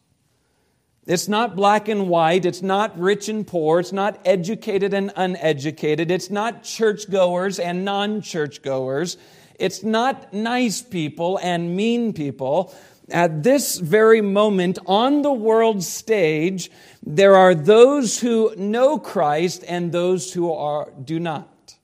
It's 1.07 1.29
not 1.29 1.55
black 1.55 1.89
and 1.89 2.09
white. 2.09 2.47
It's 2.47 2.63
not 2.63 2.99
rich 2.99 3.29
and 3.29 3.47
poor. 3.47 3.81
It's 3.81 3.93
not 3.93 4.19
educated 4.25 4.95
and 4.95 5.13
uneducated. 5.17 6.11
It's 6.11 6.31
not 6.31 6.63
churchgoers 6.63 7.59
and 7.59 7.85
non 7.85 8.23
churchgoers. 8.23 9.19
It's 9.59 9.83
not 9.83 10.33
nice 10.33 10.81
people 10.81 11.39
and 11.43 11.77
mean 11.77 12.15
people. 12.15 12.75
At 13.11 13.43
this 13.43 13.79
very 13.79 14.23
moment 14.23 14.79
on 14.87 15.23
the 15.23 15.33
world 15.33 15.83
stage, 15.83 16.71
there 17.03 17.37
are 17.37 17.55
those 17.55 18.21
who 18.21 18.55
know 18.57 18.99
Christ 18.99 19.63
and 19.69 19.93
those 19.93 20.33
who 20.33 20.53
are, 20.53 20.91
do 21.03 21.21
not. 21.21 21.77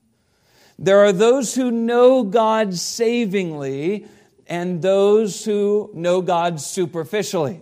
There 0.79 0.99
are 0.99 1.11
those 1.11 1.53
who 1.53 1.69
know 1.69 2.23
God 2.23 2.73
savingly 2.73 4.07
and 4.47 4.81
those 4.81 5.45
who 5.45 5.91
know 5.93 6.21
God 6.21 6.59
superficially. 6.59 7.61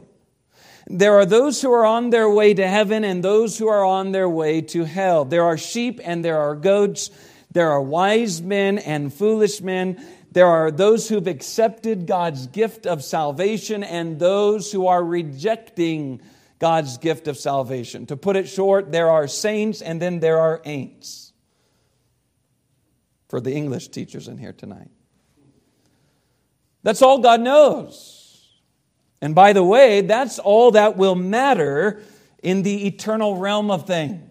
There 0.87 1.19
are 1.19 1.25
those 1.25 1.61
who 1.61 1.71
are 1.71 1.85
on 1.85 2.09
their 2.09 2.29
way 2.29 2.53
to 2.53 2.65
heaven 2.65 3.03
and 3.03 3.21
those 3.21 3.57
who 3.57 3.67
are 3.67 3.83
on 3.83 4.13
their 4.13 4.29
way 4.29 4.61
to 4.61 4.85
hell. 4.85 5.25
There 5.25 5.43
are 5.43 5.57
sheep 5.57 5.99
and 6.03 6.23
there 6.25 6.39
are 6.39 6.55
goats. 6.55 7.11
There 7.51 7.69
are 7.69 7.81
wise 7.81 8.41
men 8.41 8.77
and 8.79 9.13
foolish 9.13 9.61
men. 9.61 10.03
There 10.31 10.47
are 10.47 10.69
those 10.69 11.09
who've 11.09 11.27
accepted 11.27 12.05
God's 12.05 12.47
gift 12.47 12.85
of 12.85 13.03
salvation 13.03 13.83
and 13.83 14.19
those 14.19 14.71
who 14.71 14.87
are 14.87 15.03
rejecting 15.03 16.21
God's 16.59 16.97
gift 16.97 17.27
of 17.27 17.37
salvation. 17.37 18.05
To 18.07 18.17
put 18.17 18.35
it 18.35 18.47
short, 18.47 18.91
there 18.91 19.09
are 19.09 19.27
saints 19.27 19.81
and 19.81 20.01
then 20.01 20.19
there 20.19 20.39
are 20.39 20.61
ain'ts. 20.65 21.31
For 23.29 23.41
the 23.41 23.53
English 23.53 23.89
teachers 23.89 24.27
in 24.27 24.37
here 24.37 24.53
tonight. 24.53 24.89
That's 26.83 27.01
all 27.01 27.19
God 27.19 27.41
knows. 27.41 28.59
And 29.21 29.35
by 29.35 29.53
the 29.53 29.63
way, 29.63 30.01
that's 30.01 30.39
all 30.39 30.71
that 30.71 30.95
will 30.95 31.15
matter 31.15 32.01
in 32.41 32.63
the 32.63 32.87
eternal 32.87 33.35
realm 33.35 33.69
of 33.69 33.85
things. 33.85 34.28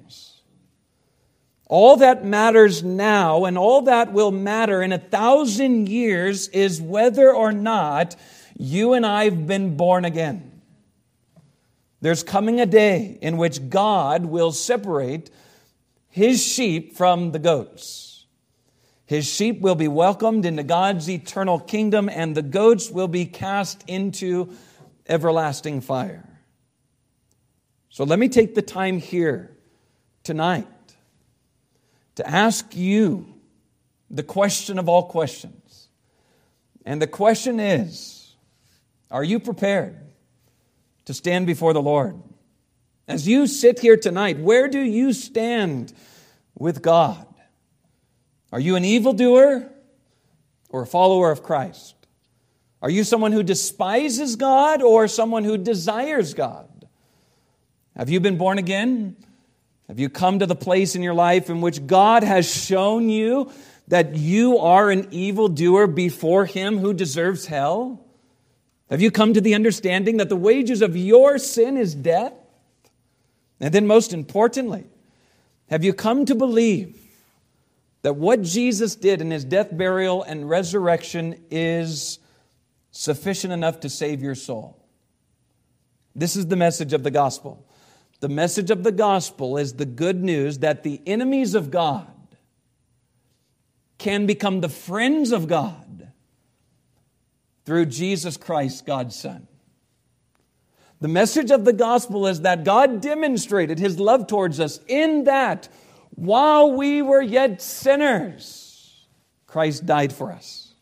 All 1.68 1.98
that 1.98 2.24
matters 2.24 2.82
now 2.82 3.44
and 3.44 3.58
all 3.58 3.82
that 3.82 4.12
will 4.14 4.32
matter 4.32 4.82
in 4.82 4.90
a 4.90 4.98
thousand 4.98 5.88
years 5.88 6.48
is 6.48 6.80
whether 6.80 7.30
or 7.30 7.52
not 7.52 8.16
you 8.56 8.94
and 8.94 9.04
I 9.04 9.24
have 9.24 9.46
been 9.46 9.76
born 9.76 10.06
again. 10.06 10.62
There's 12.00 12.22
coming 12.22 12.60
a 12.60 12.66
day 12.66 13.18
in 13.20 13.36
which 13.36 13.68
God 13.68 14.24
will 14.24 14.52
separate 14.52 15.30
his 16.08 16.42
sheep 16.42 16.96
from 16.96 17.32
the 17.32 17.38
goats. 17.38 18.26
His 19.04 19.26
sheep 19.26 19.60
will 19.60 19.74
be 19.74 19.88
welcomed 19.88 20.46
into 20.46 20.62
God's 20.62 21.08
eternal 21.08 21.58
kingdom, 21.58 22.08
and 22.08 22.34
the 22.34 22.42
goats 22.42 22.90
will 22.90 23.08
be 23.08 23.24
cast 23.24 23.82
into 23.86 24.54
everlasting 25.06 25.80
fire. 25.80 26.28
So 27.88 28.04
let 28.04 28.18
me 28.18 28.28
take 28.28 28.54
the 28.54 28.62
time 28.62 28.98
here 28.98 29.56
tonight 30.24 30.66
to 32.18 32.28
ask 32.28 32.74
you 32.74 33.32
the 34.10 34.24
question 34.24 34.80
of 34.80 34.88
all 34.88 35.04
questions. 35.04 35.86
And 36.84 37.00
the 37.00 37.06
question 37.06 37.60
is 37.60 38.34
Are 39.08 39.22
you 39.22 39.38
prepared 39.38 39.96
to 41.04 41.14
stand 41.14 41.46
before 41.46 41.72
the 41.72 41.80
Lord? 41.80 42.20
As 43.06 43.28
you 43.28 43.46
sit 43.46 43.78
here 43.78 43.96
tonight, 43.96 44.40
where 44.40 44.66
do 44.66 44.80
you 44.80 45.12
stand 45.12 45.92
with 46.58 46.82
God? 46.82 47.24
Are 48.50 48.58
you 48.58 48.74
an 48.74 48.84
evildoer 48.84 49.70
or 50.70 50.82
a 50.82 50.86
follower 50.86 51.30
of 51.30 51.44
Christ? 51.44 51.94
Are 52.82 52.90
you 52.90 53.04
someone 53.04 53.30
who 53.30 53.44
despises 53.44 54.34
God 54.34 54.82
or 54.82 55.06
someone 55.06 55.44
who 55.44 55.56
desires 55.56 56.34
God? 56.34 56.88
Have 57.96 58.10
you 58.10 58.18
been 58.18 58.38
born 58.38 58.58
again? 58.58 59.14
Have 59.88 59.98
you 59.98 60.08
come 60.08 60.38
to 60.38 60.46
the 60.46 60.54
place 60.54 60.94
in 60.94 61.02
your 61.02 61.14
life 61.14 61.48
in 61.50 61.60
which 61.60 61.86
God 61.86 62.22
has 62.22 62.52
shown 62.52 63.08
you 63.08 63.50
that 63.88 64.14
you 64.14 64.58
are 64.58 64.90
an 64.90 65.08
evildoer 65.10 65.86
before 65.86 66.44
Him 66.44 66.78
who 66.78 66.92
deserves 66.92 67.46
hell? 67.46 68.04
Have 68.90 69.00
you 69.00 69.10
come 69.10 69.34
to 69.34 69.40
the 69.40 69.54
understanding 69.54 70.18
that 70.18 70.28
the 70.28 70.36
wages 70.36 70.82
of 70.82 70.96
your 70.96 71.38
sin 71.38 71.76
is 71.76 71.94
death? 71.94 72.34
And 73.60 73.72
then, 73.74 73.86
most 73.86 74.12
importantly, 74.12 74.84
have 75.68 75.84
you 75.84 75.92
come 75.92 76.24
to 76.26 76.34
believe 76.34 76.98
that 78.02 78.14
what 78.14 78.42
Jesus 78.42 78.94
did 78.94 79.20
in 79.20 79.30
his 79.30 79.44
death, 79.44 79.68
burial, 79.76 80.22
and 80.22 80.48
resurrection 80.48 81.38
is 81.50 82.18
sufficient 82.90 83.52
enough 83.52 83.80
to 83.80 83.88
save 83.88 84.22
your 84.22 84.34
soul. 84.34 84.82
This 86.14 86.36
is 86.36 86.46
the 86.46 86.56
message 86.56 86.92
of 86.92 87.02
the 87.02 87.10
gospel. 87.10 87.67
The 88.20 88.28
message 88.28 88.70
of 88.70 88.82
the 88.82 88.92
gospel 88.92 89.56
is 89.56 89.74
the 89.74 89.84
good 89.84 90.22
news 90.22 90.58
that 90.58 90.82
the 90.82 91.00
enemies 91.06 91.54
of 91.54 91.70
God 91.70 92.06
can 93.98 94.26
become 94.26 94.60
the 94.60 94.68
friends 94.68 95.32
of 95.32 95.46
God 95.46 96.12
through 97.64 97.86
Jesus 97.86 98.36
Christ, 98.36 98.86
God's 98.86 99.14
Son. 99.14 99.46
The 101.00 101.08
message 101.08 101.52
of 101.52 101.64
the 101.64 101.72
gospel 101.72 102.26
is 102.26 102.40
that 102.40 102.64
God 102.64 103.00
demonstrated 103.00 103.78
his 103.78 104.00
love 104.00 104.26
towards 104.26 104.58
us 104.58 104.80
in 104.88 105.24
that 105.24 105.68
while 106.10 106.72
we 106.72 107.02
were 107.02 107.22
yet 107.22 107.62
sinners, 107.62 109.06
Christ 109.46 109.86
died 109.86 110.12
for 110.12 110.32
us. 110.32 110.74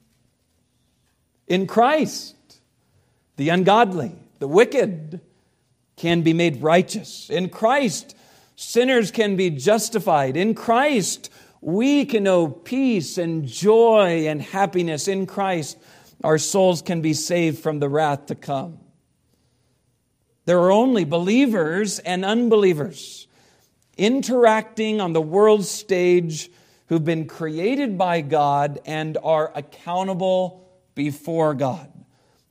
In 1.46 1.66
Christ, 1.66 2.60
the 3.36 3.50
ungodly, 3.50 4.14
the 4.38 4.48
wicked 4.48 5.20
can 5.96 6.22
be 6.22 6.32
made 6.32 6.62
righteous. 6.62 7.30
In 7.30 7.48
Christ, 7.48 8.14
sinners 8.54 9.10
can 9.10 9.36
be 9.36 9.50
justified. 9.50 10.36
In 10.36 10.54
Christ, 10.54 11.30
we 11.60 12.04
can 12.04 12.24
know 12.24 12.48
peace 12.48 13.18
and 13.18 13.46
joy 13.46 14.26
and 14.28 14.40
happiness. 14.42 15.08
In 15.08 15.26
Christ, 15.26 15.78
our 16.22 16.38
souls 16.38 16.82
can 16.82 17.00
be 17.00 17.14
saved 17.14 17.58
from 17.58 17.78
the 17.78 17.88
wrath 17.88 18.26
to 18.26 18.34
come. 18.34 18.78
There 20.44 20.60
are 20.60 20.70
only 20.70 21.04
believers 21.04 21.98
and 21.98 22.24
unbelievers 22.24 23.26
interacting 23.96 25.00
on 25.00 25.12
the 25.12 25.20
world 25.20 25.64
stage 25.64 26.50
who've 26.86 27.04
been 27.04 27.26
created 27.26 27.98
by 27.98 28.20
God 28.20 28.78
and 28.86 29.18
are 29.22 29.50
accountable 29.54 30.70
before 30.94 31.54
God. 31.54 31.92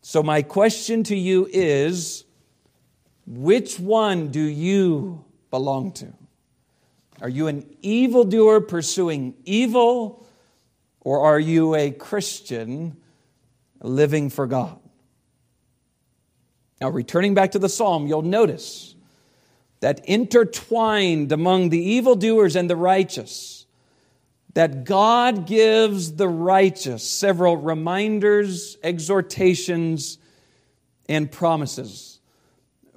So, 0.02 0.22
my 0.22 0.42
question 0.42 1.04
to 1.06 1.16
you 1.16 1.48
is 1.50 2.25
which 3.26 3.80
one 3.80 4.30
do 4.30 4.42
you 4.42 5.24
belong 5.50 5.92
to? 5.94 6.14
Are 7.22 7.30
you 7.30 7.48
an 7.48 7.66
evildoer 7.82 8.62
pursuing 8.62 9.36
evil, 9.46 10.26
or 11.02 11.22
are 11.22 11.40
you 11.40 11.76
a 11.76 11.92
Christian 11.92 12.98
living 13.82 14.30
for 14.30 14.48
God? 14.48 14.80
Now, 16.82 16.90
returning 16.90 17.34
back 17.34 17.52
to 17.52 17.60
the 17.60 17.70
psalm, 17.70 18.06
you'll 18.06 18.22
notice 18.22 18.96
that 19.80 20.04
intertwined 20.06 21.32
among 21.32 21.70
the 21.70 21.80
evildoers 21.80 22.56
and 22.56 22.70
the 22.70 22.76
righteous 22.76 23.66
that 24.56 24.86
God 24.86 25.48
gives 25.48 26.14
the 26.14 26.30
righteous 26.30 27.08
several 27.08 27.58
reminders, 27.58 28.78
exhortations, 28.82 30.18
and 31.08 31.30
promises. 31.30 32.15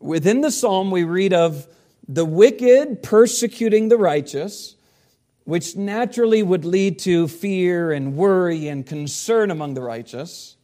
Within 0.00 0.40
the 0.40 0.50
psalm, 0.50 0.90
we 0.90 1.04
read 1.04 1.32
of 1.32 1.66
the 2.08 2.24
wicked 2.24 3.02
persecuting 3.02 3.88
the 3.88 3.98
righteous, 3.98 4.76
which 5.44 5.76
naturally 5.76 6.42
would 6.42 6.64
lead 6.64 6.98
to 7.00 7.28
fear 7.28 7.92
and 7.92 8.16
worry 8.16 8.68
and 8.68 8.86
concern 8.86 9.50
among 9.50 9.74
the 9.74 9.82
righteous. 9.82 10.56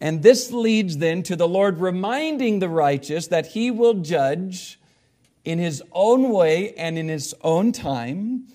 And 0.00 0.22
this 0.22 0.50
leads 0.50 0.98
then 0.98 1.22
to 1.24 1.36
the 1.36 1.48
Lord 1.48 1.78
reminding 1.78 2.58
the 2.58 2.68
righteous 2.68 3.28
that 3.28 3.46
he 3.48 3.70
will 3.70 3.94
judge 3.94 4.80
in 5.44 5.58
his 5.58 5.82
own 5.92 6.30
way 6.30 6.74
and 6.74 6.98
in 6.98 7.08
his 7.08 7.34
own 7.42 7.72
time, 7.72 8.48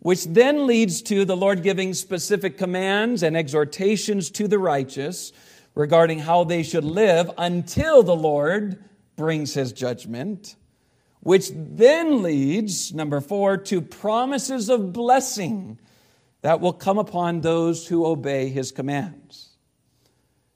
which 0.00 0.24
then 0.24 0.66
leads 0.66 1.02
to 1.02 1.24
the 1.24 1.36
Lord 1.36 1.62
giving 1.62 1.94
specific 1.94 2.56
commands 2.56 3.22
and 3.22 3.36
exhortations 3.36 4.30
to 4.30 4.48
the 4.48 4.58
righteous 4.58 5.32
regarding 5.74 6.20
how 6.20 6.44
they 6.44 6.62
should 6.62 6.84
live 6.84 7.30
until 7.36 8.02
the 8.02 8.16
Lord 8.16 8.82
brings 9.16 9.54
his 9.54 9.72
judgment, 9.72 10.56
which 11.20 11.50
then 11.54 12.22
leads, 12.22 12.94
number 12.94 13.20
four, 13.20 13.56
to 13.56 13.80
promises 13.80 14.68
of 14.68 14.92
blessing 14.92 15.78
that 16.42 16.60
will 16.60 16.72
come 16.72 16.98
upon 16.98 17.40
those 17.40 17.88
who 17.88 18.06
obey 18.06 18.48
his 18.48 18.70
commands. 18.70 19.48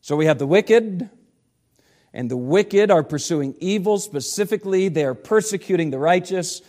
So 0.00 0.14
we 0.14 0.26
have 0.26 0.38
the 0.38 0.46
wicked, 0.46 1.10
and 2.12 2.30
the 2.30 2.36
wicked 2.36 2.90
are 2.90 3.02
pursuing 3.02 3.54
evil. 3.60 3.98
Specifically, 3.98 4.88
they 4.88 5.04
are 5.04 5.14
persecuting 5.14 5.90
the 5.90 5.98
righteous. 5.98 6.62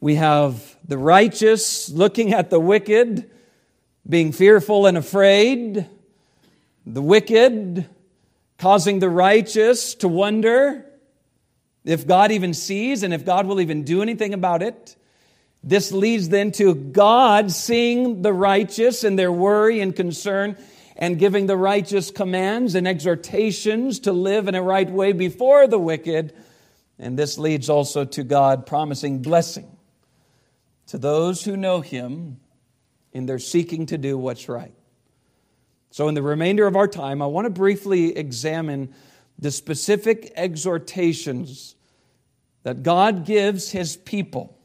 We 0.00 0.16
have 0.16 0.76
the 0.86 0.98
righteous 0.98 1.88
looking 1.88 2.32
at 2.32 2.50
the 2.50 2.60
wicked, 2.60 3.30
being 4.08 4.32
fearful 4.32 4.86
and 4.86 4.96
afraid. 4.96 5.88
The 6.86 7.02
wicked 7.02 7.88
causing 8.58 8.98
the 8.98 9.10
righteous 9.10 9.94
to 9.96 10.08
wonder 10.08 10.84
if 11.88 12.06
God 12.06 12.30
even 12.30 12.52
sees 12.52 13.02
and 13.02 13.14
if 13.14 13.24
God 13.24 13.46
will 13.46 13.60
even 13.60 13.82
do 13.82 14.02
anything 14.02 14.34
about 14.34 14.62
it. 14.62 14.94
This 15.64 15.90
leads 15.90 16.28
then 16.28 16.52
to 16.52 16.74
God 16.74 17.50
seeing 17.50 18.22
the 18.22 18.32
righteous 18.32 19.04
and 19.04 19.18
their 19.18 19.32
worry 19.32 19.80
and 19.80 19.96
concern 19.96 20.56
and 20.96 21.18
giving 21.18 21.46
the 21.46 21.56
righteous 21.56 22.10
commands 22.10 22.74
and 22.74 22.86
exhortations 22.86 24.00
to 24.00 24.12
live 24.12 24.48
in 24.48 24.54
a 24.54 24.62
right 24.62 24.88
way 24.88 25.12
before 25.12 25.66
the 25.66 25.78
wicked. 25.78 26.34
And 26.98 27.18
this 27.18 27.38
leads 27.38 27.70
also 27.70 28.04
to 28.04 28.22
God 28.22 28.66
promising 28.66 29.22
blessing 29.22 29.78
to 30.88 30.98
those 30.98 31.44
who 31.44 31.56
know 31.56 31.80
Him 31.80 32.38
in 33.12 33.26
their 33.26 33.38
seeking 33.38 33.86
to 33.86 33.96
do 33.98 34.18
what's 34.18 34.48
right. 34.48 34.74
So, 35.90 36.08
in 36.08 36.14
the 36.14 36.22
remainder 36.22 36.66
of 36.66 36.76
our 36.76 36.86
time, 36.86 37.22
I 37.22 37.26
want 37.26 37.46
to 37.46 37.50
briefly 37.50 38.16
examine 38.16 38.94
the 39.38 39.50
specific 39.50 40.32
exhortations 40.36 41.76
that 42.62 42.82
God 42.82 43.24
gives 43.24 43.70
His 43.70 43.96
people 43.96 44.58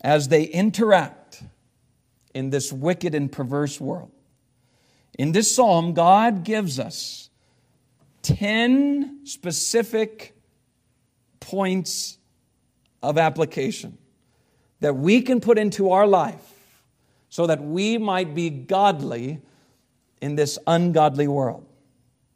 as 0.00 0.28
they 0.28 0.44
interact 0.44 1.42
in 2.34 2.50
this 2.50 2.72
wicked 2.72 3.14
and 3.14 3.30
perverse 3.30 3.80
world. 3.80 4.10
In 5.18 5.32
this 5.32 5.54
psalm, 5.54 5.94
God 5.94 6.44
gives 6.44 6.78
us 6.78 7.30
10 8.22 9.20
specific 9.24 10.36
points 11.40 12.18
of 13.02 13.18
application 13.18 13.98
that 14.80 14.94
we 14.94 15.22
can 15.22 15.40
put 15.40 15.58
into 15.58 15.90
our 15.90 16.06
life 16.06 16.54
so 17.28 17.46
that 17.46 17.62
we 17.62 17.98
might 17.98 18.34
be 18.34 18.50
godly 18.50 19.40
in 20.20 20.36
this 20.36 20.58
ungodly 20.66 21.28
world. 21.28 21.66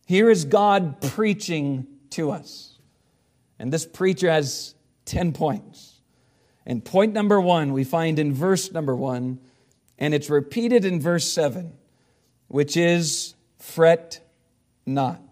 Here 0.07 0.31
is 0.31 0.45
God 0.45 1.01
preaching 1.01 1.87
to 2.11 2.31
us. 2.31 2.72
And 3.63 3.73
this 3.73 3.87
preacher 3.87 4.29
has 4.29 4.75
10 5.05 5.35
points. 5.35 6.01
And 6.67 6.85
point 6.85 7.13
number 7.13 7.41
one, 7.41 7.73
we 7.73 7.85
find 7.85 8.19
in 8.19 8.35
verse 8.35 8.73
number 8.73 8.97
one, 8.97 9.39
and 10.01 10.13
it's 10.13 10.29
repeated 10.29 10.85
in 10.85 11.01
verse 11.01 11.29
seven, 11.29 11.73
which 12.49 12.77
is 12.77 13.35
fret 13.61 14.19
not. 14.85 15.23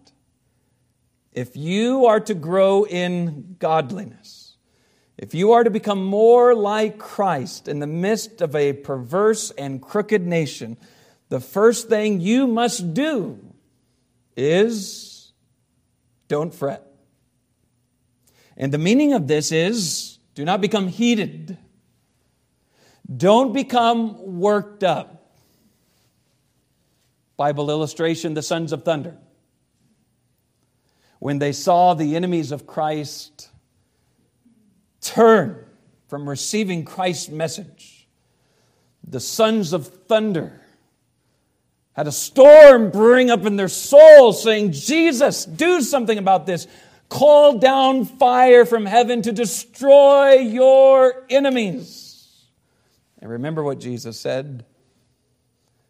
If 1.33 1.57
you 1.57 2.07
are 2.07 2.21
to 2.21 2.35
grow 2.35 2.85
in 2.85 3.57
godliness, 3.59 4.57
if 5.19 5.35
you 5.35 5.51
are 5.51 5.64
to 5.64 5.71
become 5.71 6.05
more 6.05 6.55
like 6.55 6.99
Christ 7.01 7.66
in 7.66 7.81
the 7.81 7.88
midst 7.88 8.40
of 8.40 8.55
a 8.55 8.75
perverse 8.75 9.51
and 9.51 9.83
crooked 9.83 10.25
nation, 10.25 10.77
the 11.31 11.40
first 11.40 11.88
thing 11.88 12.21
you 12.21 12.47
must 12.47 12.95
do 12.95 13.40
is 14.37 15.33
don't 16.29 16.55
fret. 16.55 16.89
And 18.61 18.70
the 18.70 18.79
meaning 18.79 19.14
of 19.14 19.27
this 19.27 19.53
is 19.53 20.18
do 20.35 20.44
not 20.44 20.61
become 20.61 20.87
heated. 20.87 21.57
Don't 23.16 23.55
become 23.55 24.38
worked 24.38 24.85
up. 24.85 25.33
Bible 27.38 27.70
illustration 27.70 28.35
the 28.35 28.42
sons 28.42 28.75
of 28.75 28.85
thunder. 28.85 29.16
When 31.20 31.38
they 31.38 31.53
saw 31.53 31.94
the 31.94 32.14
enemies 32.14 32.53
of 32.53 32.66
Christ 32.66 33.49
turn 35.01 35.64
from 36.09 36.29
receiving 36.29 36.85
Christ's 36.85 37.31
message, 37.31 38.07
the 39.03 39.20
sons 39.20 39.73
of 39.73 39.87
thunder 39.87 40.61
had 41.94 42.07
a 42.07 42.12
storm 42.12 42.90
brewing 42.90 43.31
up 43.31 43.46
in 43.46 43.57
their 43.57 43.68
souls 43.68 44.42
saying, 44.42 44.73
Jesus, 44.73 45.46
do 45.46 45.81
something 45.81 46.18
about 46.18 46.44
this. 46.44 46.66
Call 47.11 47.59
down 47.59 48.07
fire 48.07 48.64
from 48.64 48.87
heaven 48.87 49.20
to 49.23 49.33
destroy 49.33 50.37
your 50.37 51.27
enemies. 51.29 52.46
And 53.20 53.31
remember 53.31 53.62
what 53.62 53.81
Jesus 53.81 54.18
said. 54.18 54.64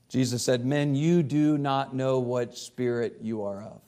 Jesus 0.08 0.42
said, 0.42 0.64
Men, 0.64 0.96
you 0.96 1.22
do 1.22 1.56
not 1.56 1.94
know 1.94 2.18
what 2.18 2.56
spirit 2.56 3.18
you 3.20 3.44
are 3.44 3.62
of. 3.62 3.80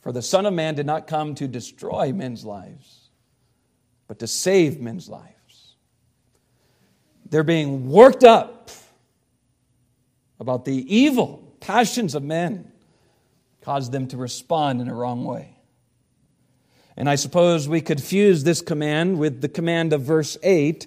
For 0.00 0.12
the 0.12 0.22
Son 0.22 0.46
of 0.46 0.54
Man 0.54 0.74
did 0.76 0.86
not 0.86 1.06
come 1.06 1.34
to 1.34 1.46
destroy 1.46 2.12
men's 2.12 2.44
lives, 2.44 3.10
but 4.08 4.20
to 4.20 4.26
save 4.26 4.80
men's 4.80 5.08
lives. 5.08 5.74
They're 7.28 7.42
being 7.42 7.88
worked 7.90 8.24
up 8.24 8.70
about 10.38 10.64
the 10.64 10.94
evil 10.94 11.54
passions 11.60 12.14
of 12.14 12.22
men 12.22 12.70
caused 13.62 13.90
them 13.90 14.06
to 14.08 14.16
respond 14.16 14.80
in 14.80 14.88
a 14.88 14.94
wrong 14.94 15.24
way. 15.24 15.51
And 16.96 17.08
I 17.08 17.14
suppose 17.14 17.68
we 17.68 17.80
could 17.80 18.02
fuse 18.02 18.44
this 18.44 18.60
command 18.60 19.18
with 19.18 19.40
the 19.40 19.48
command 19.48 19.92
of 19.92 20.02
verse 20.02 20.36
8, 20.42 20.86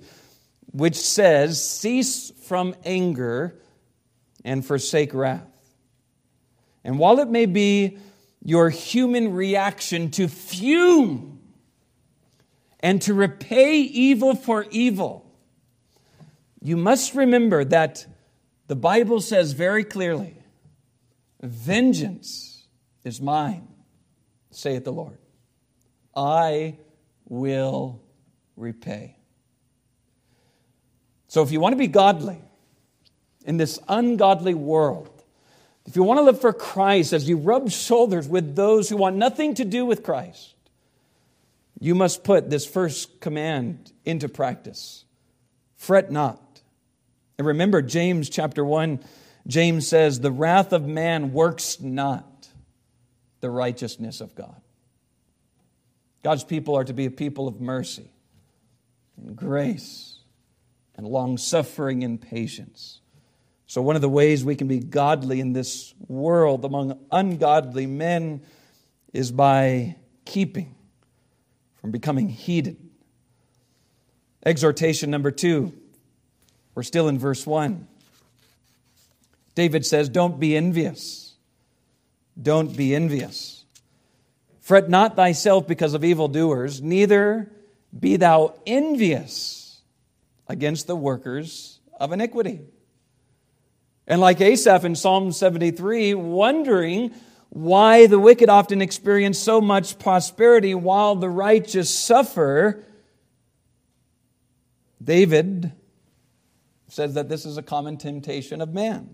which 0.72 0.96
says, 0.96 1.63
Cease 1.63 2.32
from 2.44 2.76
anger 2.86 3.60
and 4.44 4.65
forsake 4.65 5.13
wrath. 5.13 5.48
And 6.84 7.00
while 7.00 7.20
it 7.20 7.30
may 7.30 7.48
be 7.48 7.98
your 8.44 8.70
human 8.70 9.34
reaction 9.34 10.12
to 10.12 10.28
fume 10.28 11.39
and 12.80 13.02
to 13.02 13.13
repay 13.15 13.80
evil 13.80 14.36
for 14.36 14.68
evil, 14.70 15.26
you 16.62 16.78
must 16.78 17.15
remember 17.15 17.65
that 17.65 18.06
the 18.68 18.76
Bible 18.76 19.22
says 19.22 19.54
very 19.54 19.84
clearly, 19.84 20.38
Vengeance 21.41 22.68
is 23.04 23.20
mine, 23.20 23.68
saith 24.52 24.84
the 24.84 24.94
Lord. 24.94 25.18
I 26.15 26.78
will 27.28 28.01
repay. 28.56 29.17
So 31.28 31.43
if 31.43 31.51
you 31.51 31.60
want 31.60 31.73
to 31.73 31.78
be 31.78 31.88
godly 31.88 32.41
in 33.45 33.58
this 33.58 33.80
ungodly 33.88 34.54
world, 34.54 35.23
if 35.86 35.95
you 35.95 36.04
want 36.04 36.17
to 36.17 36.23
live 36.23 36.39
for 36.39 36.54
Christ 36.54 37.13
as 37.13 37.28
you 37.28 37.38
rub 37.38 37.69
shoulders 37.69 38.28
with 38.28 38.56
those 38.56 38.89
who 38.89 38.97
want 38.97 39.17
nothing 39.17 39.54
to 39.56 39.65
do 39.65 39.86
with 39.86 40.04
Christ, 40.04 40.56
you 41.80 41.93
must 41.93 42.23
put 42.23 42.49
this 42.49 42.65
first 42.65 43.19
command 43.19 43.91
into 44.06 44.30
practice. 44.30 45.04
Fret 45.75 46.12
not. 46.12 46.62
And 47.38 47.45
remember, 47.45 47.82
James 47.82 48.30
chapter 48.30 48.63
1, 48.63 48.99
James 49.45 49.88
says, 49.88 50.19
The 50.19 50.32
wrath 50.32 50.73
of 50.73 50.88
man 50.88 51.34
works 51.34 51.80
not 51.82 52.47
the 53.41 53.49
righteousness 53.49 54.21
of 54.21 54.34
God. 54.36 54.62
God's 56.25 56.43
people 56.43 56.73
are 56.73 56.83
to 56.83 56.93
be 56.93 57.05
a 57.05 57.11
people 57.11 57.47
of 57.47 57.61
mercy 57.61 58.09
and 59.15 59.35
grace 59.35 60.17
and 60.95 61.05
long 61.05 61.38
suffering 61.38 62.03
and 62.03 62.19
patience. 62.19 62.99
So, 63.67 63.83
one 63.83 63.95
of 63.95 64.01
the 64.01 64.09
ways 64.09 64.43
we 64.43 64.55
can 64.55 64.67
be 64.67 64.79
godly 64.79 65.39
in 65.39 65.53
this 65.53 65.93
world 66.07 66.65
among 66.65 66.99
ungodly 67.11 67.85
men 67.85 68.41
is 69.13 69.31
by 69.31 69.97
keeping 70.25 70.73
from 71.75 71.91
becoming 71.91 72.27
heated. 72.27 72.77
Exhortation 74.43 75.11
number 75.11 75.29
two 75.29 75.73
we're 76.73 76.81
still 76.81 77.07
in 77.07 77.19
verse 77.19 77.45
1. 77.45 77.88
David 79.53 79.85
says, 79.85 80.09
Don't 80.09 80.39
be 80.39 80.57
envious. 80.57 81.35
Don't 82.41 82.75
be 82.75 82.95
envious. 82.95 83.55
Fret 84.65 84.89
not 84.89 85.15
thyself 85.15 85.67
because 85.67 85.93
of 85.93 86.04
evildoers, 86.04 86.82
neither 86.82 87.51
be 87.97 88.15
thou 88.15 88.56
envious 88.65 89.80
against 90.47 90.88
the 90.88 90.95
workers 90.95 91.80
of 91.99 92.12
iniquity. 92.12 92.62
And 94.08 94.19
like 94.19 94.41
Asaph 94.41 94.84
in 94.84 94.95
Psalm 94.95 95.32
73, 95.32 96.15
wondering 96.15 97.13
why 97.49 98.08
the 98.08 98.17
wicked 98.17 98.49
often 98.49 98.82
experience 98.82 99.38
so 99.38 99.62
much 99.62 99.99
prosperity 99.99 100.73
while 100.73 101.13
the 101.13 101.30
righteous 101.30 101.95
suffer, 101.95 102.84
David 104.99 105.73
says 106.88 107.13
that 107.13 107.30
this 107.30 107.45
is 107.45 107.58
a 107.58 107.62
common 107.62 107.97
temptation 107.97 108.62
of 108.62 108.73
man. 108.73 109.13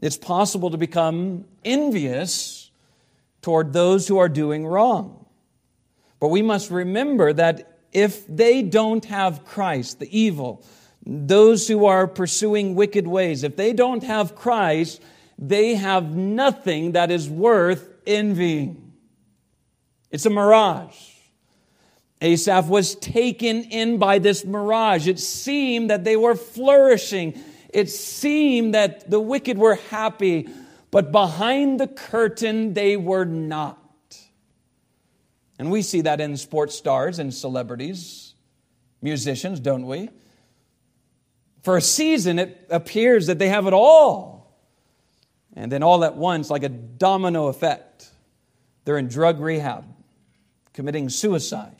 It's 0.00 0.16
possible 0.16 0.70
to 0.70 0.76
become 0.76 1.44
envious 1.64 2.61
toward 3.42 3.72
those 3.72 4.08
who 4.08 4.18
are 4.18 4.28
doing 4.28 4.66
wrong. 4.66 5.26
But 6.20 6.28
we 6.28 6.42
must 6.42 6.70
remember 6.70 7.32
that 7.32 7.80
if 7.92 8.26
they 8.26 8.62
don't 8.62 9.04
have 9.06 9.44
Christ, 9.44 9.98
the 9.98 10.18
evil, 10.18 10.64
those 11.04 11.66
who 11.66 11.84
are 11.86 12.06
pursuing 12.06 12.74
wicked 12.74 13.06
ways, 13.06 13.42
if 13.42 13.56
they 13.56 13.72
don't 13.72 14.04
have 14.04 14.36
Christ, 14.36 15.02
they 15.36 15.74
have 15.74 16.14
nothing 16.14 16.92
that 16.92 17.10
is 17.10 17.28
worth 17.28 17.90
envying. 18.06 18.92
It's 20.10 20.26
a 20.26 20.30
mirage. 20.30 20.96
Asaph 22.20 22.68
was 22.68 22.94
taken 22.94 23.64
in 23.64 23.98
by 23.98 24.20
this 24.20 24.44
mirage. 24.44 25.08
It 25.08 25.18
seemed 25.18 25.90
that 25.90 26.04
they 26.04 26.14
were 26.14 26.36
flourishing. 26.36 27.42
It 27.70 27.90
seemed 27.90 28.74
that 28.74 29.10
the 29.10 29.18
wicked 29.18 29.58
were 29.58 29.74
happy 29.74 30.48
but 30.92 31.10
behind 31.10 31.80
the 31.80 31.88
curtain 31.88 32.74
they 32.74 32.96
were 32.96 33.24
not. 33.24 33.78
And 35.58 35.70
we 35.70 35.82
see 35.82 36.02
that 36.02 36.20
in 36.20 36.36
sports 36.36 36.76
stars 36.76 37.18
and 37.18 37.32
celebrities, 37.34 38.34
musicians, 39.00 39.58
don't 39.58 39.86
we? 39.86 40.10
For 41.62 41.76
a 41.76 41.80
season, 41.80 42.38
it 42.38 42.66
appears 42.70 43.26
that 43.28 43.38
they 43.38 43.48
have 43.48 43.66
it 43.66 43.72
all. 43.72 44.60
And 45.54 45.70
then 45.70 45.82
all 45.82 46.04
at 46.04 46.16
once, 46.16 46.50
like 46.50 46.62
a 46.62 46.68
domino 46.68 47.46
effect, 47.46 48.10
they're 48.84 48.98
in 48.98 49.08
drug 49.08 49.40
rehab, 49.40 49.84
committing 50.72 51.08
suicide, 51.08 51.76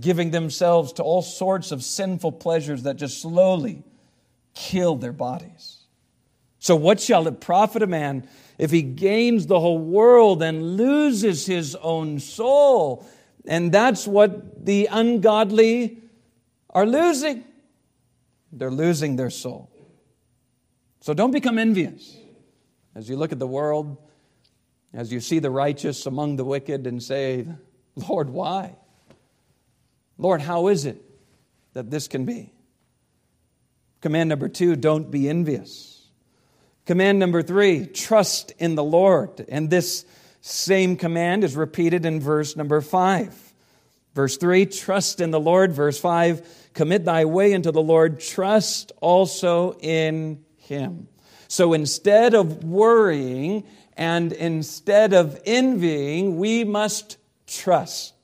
giving 0.00 0.30
themselves 0.30 0.92
to 0.94 1.02
all 1.02 1.22
sorts 1.22 1.72
of 1.72 1.82
sinful 1.82 2.32
pleasures 2.32 2.82
that 2.82 2.96
just 2.96 3.22
slowly 3.22 3.84
kill 4.54 4.96
their 4.96 5.12
bodies. 5.12 5.71
So, 6.62 6.76
what 6.76 7.00
shall 7.00 7.26
it 7.26 7.40
profit 7.40 7.82
a 7.82 7.88
man 7.88 8.28
if 8.56 8.70
he 8.70 8.82
gains 8.82 9.48
the 9.48 9.58
whole 9.58 9.80
world 9.80 10.44
and 10.44 10.76
loses 10.76 11.44
his 11.44 11.74
own 11.74 12.20
soul? 12.20 13.04
And 13.44 13.72
that's 13.72 14.06
what 14.06 14.64
the 14.64 14.86
ungodly 14.86 15.98
are 16.70 16.86
losing. 16.86 17.42
They're 18.52 18.70
losing 18.70 19.16
their 19.16 19.28
soul. 19.28 19.72
So, 21.00 21.14
don't 21.14 21.32
become 21.32 21.58
envious 21.58 22.16
as 22.94 23.08
you 23.08 23.16
look 23.16 23.32
at 23.32 23.40
the 23.40 23.46
world, 23.48 23.96
as 24.94 25.12
you 25.12 25.18
see 25.18 25.40
the 25.40 25.50
righteous 25.50 26.06
among 26.06 26.36
the 26.36 26.44
wicked, 26.44 26.86
and 26.86 27.02
say, 27.02 27.44
Lord, 28.08 28.30
why? 28.30 28.76
Lord, 30.16 30.40
how 30.40 30.68
is 30.68 30.84
it 30.84 31.02
that 31.72 31.90
this 31.90 32.06
can 32.06 32.24
be? 32.24 32.52
Command 34.00 34.28
number 34.28 34.48
two 34.48 34.76
don't 34.76 35.10
be 35.10 35.28
envious. 35.28 36.01
Command 36.86 37.18
number 37.18 37.42
three 37.42 37.86
trust 37.86 38.52
in 38.58 38.74
the 38.74 38.84
Lord. 38.84 39.44
And 39.48 39.70
this 39.70 40.04
same 40.40 40.96
command 40.96 41.44
is 41.44 41.54
repeated 41.54 42.04
in 42.04 42.20
verse 42.20 42.56
number 42.56 42.80
five. 42.80 43.34
Verse 44.14 44.36
three, 44.36 44.66
trust 44.66 45.20
in 45.20 45.30
the 45.30 45.40
Lord. 45.40 45.72
Verse 45.72 45.98
five, 45.98 46.46
commit 46.74 47.04
thy 47.04 47.24
way 47.24 47.52
into 47.52 47.70
the 47.70 47.82
Lord. 47.82 48.20
Trust 48.20 48.92
also 49.00 49.78
in 49.80 50.44
him. 50.56 51.08
So 51.48 51.72
instead 51.72 52.34
of 52.34 52.64
worrying 52.64 53.64
and 53.96 54.32
instead 54.32 55.12
of 55.12 55.40
envying, 55.44 56.38
we 56.38 56.64
must 56.64 57.18
trust. 57.46 58.14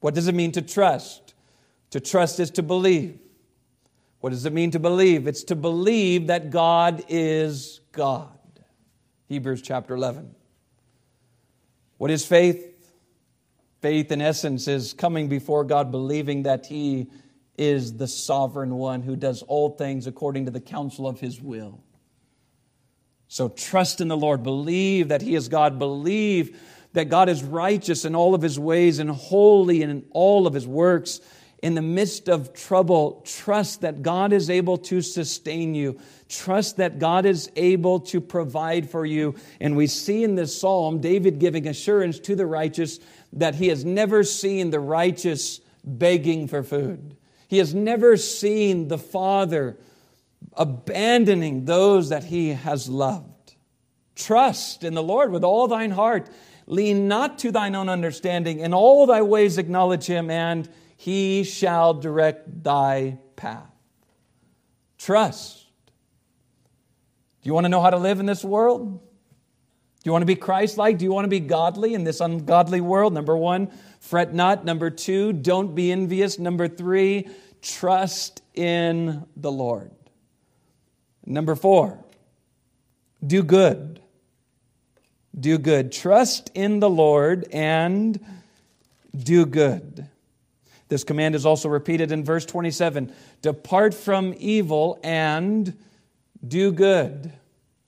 What 0.00 0.14
does 0.14 0.28
it 0.28 0.34
mean 0.34 0.52
to 0.52 0.62
trust? 0.62 1.34
To 1.90 2.00
trust 2.00 2.40
is 2.40 2.50
to 2.52 2.62
believe. 2.62 3.18
What 4.26 4.32
does 4.32 4.44
it 4.44 4.52
mean 4.52 4.72
to 4.72 4.80
believe? 4.80 5.28
It's 5.28 5.44
to 5.44 5.54
believe 5.54 6.26
that 6.26 6.50
God 6.50 7.04
is 7.08 7.80
God. 7.92 8.36
Hebrews 9.28 9.62
chapter 9.62 9.94
11. 9.94 10.34
What 11.98 12.10
is 12.10 12.26
faith? 12.26 12.92
Faith, 13.80 14.10
in 14.10 14.20
essence, 14.20 14.66
is 14.66 14.92
coming 14.92 15.28
before 15.28 15.62
God, 15.62 15.92
believing 15.92 16.42
that 16.42 16.66
He 16.66 17.06
is 17.56 17.98
the 17.98 18.08
sovereign 18.08 18.74
one 18.74 19.00
who 19.00 19.14
does 19.14 19.42
all 19.42 19.70
things 19.70 20.08
according 20.08 20.46
to 20.46 20.50
the 20.50 20.58
counsel 20.58 21.06
of 21.06 21.20
His 21.20 21.40
will. 21.40 21.84
So 23.28 23.48
trust 23.48 24.00
in 24.00 24.08
the 24.08 24.16
Lord. 24.16 24.42
Believe 24.42 25.06
that 25.10 25.22
He 25.22 25.36
is 25.36 25.46
God. 25.46 25.78
Believe 25.78 26.60
that 26.94 27.08
God 27.08 27.28
is 27.28 27.44
righteous 27.44 28.04
in 28.04 28.16
all 28.16 28.34
of 28.34 28.42
His 28.42 28.58
ways 28.58 28.98
and 28.98 29.08
holy 29.08 29.82
in 29.82 30.04
all 30.10 30.48
of 30.48 30.54
His 30.54 30.66
works 30.66 31.20
in 31.66 31.74
the 31.74 31.82
midst 31.82 32.28
of 32.28 32.54
trouble, 32.54 33.24
trust 33.26 33.80
that 33.80 34.00
God 34.00 34.32
is 34.32 34.50
able 34.50 34.76
to 34.76 35.02
sustain 35.02 35.74
you. 35.74 35.98
Trust 36.28 36.76
that 36.76 37.00
God 37.00 37.26
is 37.26 37.50
able 37.56 37.98
to 38.02 38.20
provide 38.20 38.88
for 38.88 39.04
you. 39.04 39.34
And 39.60 39.76
we 39.76 39.88
see 39.88 40.22
in 40.22 40.36
this 40.36 40.56
psalm 40.60 41.00
David 41.00 41.40
giving 41.40 41.66
assurance 41.66 42.20
to 42.20 42.36
the 42.36 42.46
righteous 42.46 43.00
that 43.32 43.56
he 43.56 43.66
has 43.66 43.84
never 43.84 44.22
seen 44.22 44.70
the 44.70 44.78
righteous 44.78 45.60
begging 45.82 46.46
for 46.46 46.62
food. 46.62 47.16
He 47.48 47.58
has 47.58 47.74
never 47.74 48.16
seen 48.16 48.86
the 48.86 48.96
Father 48.96 49.76
abandoning 50.52 51.64
those 51.64 52.10
that 52.10 52.22
he 52.22 52.50
has 52.50 52.88
loved. 52.88 53.56
Trust 54.14 54.84
in 54.84 54.94
the 54.94 55.02
Lord 55.02 55.32
with 55.32 55.42
all 55.42 55.66
thine 55.66 55.90
heart. 55.90 56.30
Lean 56.68 57.08
not 57.08 57.40
to 57.40 57.50
thine 57.50 57.74
own 57.74 57.88
understanding. 57.88 58.60
In 58.60 58.72
all 58.72 59.04
thy 59.06 59.22
ways 59.22 59.58
acknowledge 59.58 60.06
him, 60.06 60.30
and 60.30 60.68
he 60.96 61.44
shall 61.44 61.94
direct 61.94 62.64
thy 62.64 63.18
path. 63.36 63.70
Trust. 64.98 65.66
Do 67.42 67.48
you 67.48 67.54
want 67.54 67.64
to 67.64 67.68
know 67.68 67.80
how 67.80 67.90
to 67.90 67.98
live 67.98 68.18
in 68.18 68.26
this 68.26 68.42
world? 68.42 68.98
Do 68.98 70.08
you 70.08 70.12
want 70.12 70.22
to 70.22 70.26
be 70.26 70.36
Christ 70.36 70.78
like? 70.78 70.98
Do 70.98 71.04
you 71.04 71.12
want 71.12 71.24
to 71.24 71.28
be 71.28 71.40
godly 71.40 71.94
in 71.94 72.04
this 72.04 72.20
ungodly 72.20 72.80
world? 72.80 73.12
Number 73.12 73.36
one, 73.36 73.70
fret 74.00 74.32
not. 74.32 74.64
Number 74.64 74.90
two, 74.90 75.32
don't 75.32 75.74
be 75.74 75.92
envious. 75.92 76.38
Number 76.38 76.66
three, 76.68 77.28
trust 77.60 78.42
in 78.54 79.26
the 79.36 79.52
Lord. 79.52 79.90
Number 81.24 81.54
four, 81.56 81.98
do 83.24 83.42
good. 83.42 84.00
Do 85.38 85.58
good. 85.58 85.92
Trust 85.92 86.50
in 86.54 86.80
the 86.80 86.88
Lord 86.88 87.46
and 87.52 88.18
do 89.16 89.44
good. 89.44 90.08
This 90.88 91.04
command 91.04 91.34
is 91.34 91.44
also 91.44 91.68
repeated 91.68 92.12
in 92.12 92.24
verse 92.24 92.44
27 92.46 93.12
Depart 93.42 93.94
from 93.94 94.34
evil 94.38 94.98
and 95.02 95.76
do 96.46 96.72
good. 96.72 97.32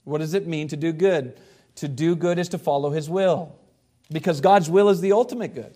What 0.05 0.19
does 0.19 0.35
it 0.35 0.47
mean 0.47 0.69
to 0.69 0.77
do 0.77 0.93
good? 0.93 1.39
To 1.77 1.89
do 1.89 2.17
good 2.17 2.39
is 2.39 2.49
to 2.51 2.59
follow 2.59 2.91
his 2.91 3.09
will, 3.09 3.57
because 4.11 4.41
God's 4.41 4.69
will 4.69 4.89
is 4.89 5.01
the 5.01 5.13
ultimate 5.13 5.55
good. 5.55 5.75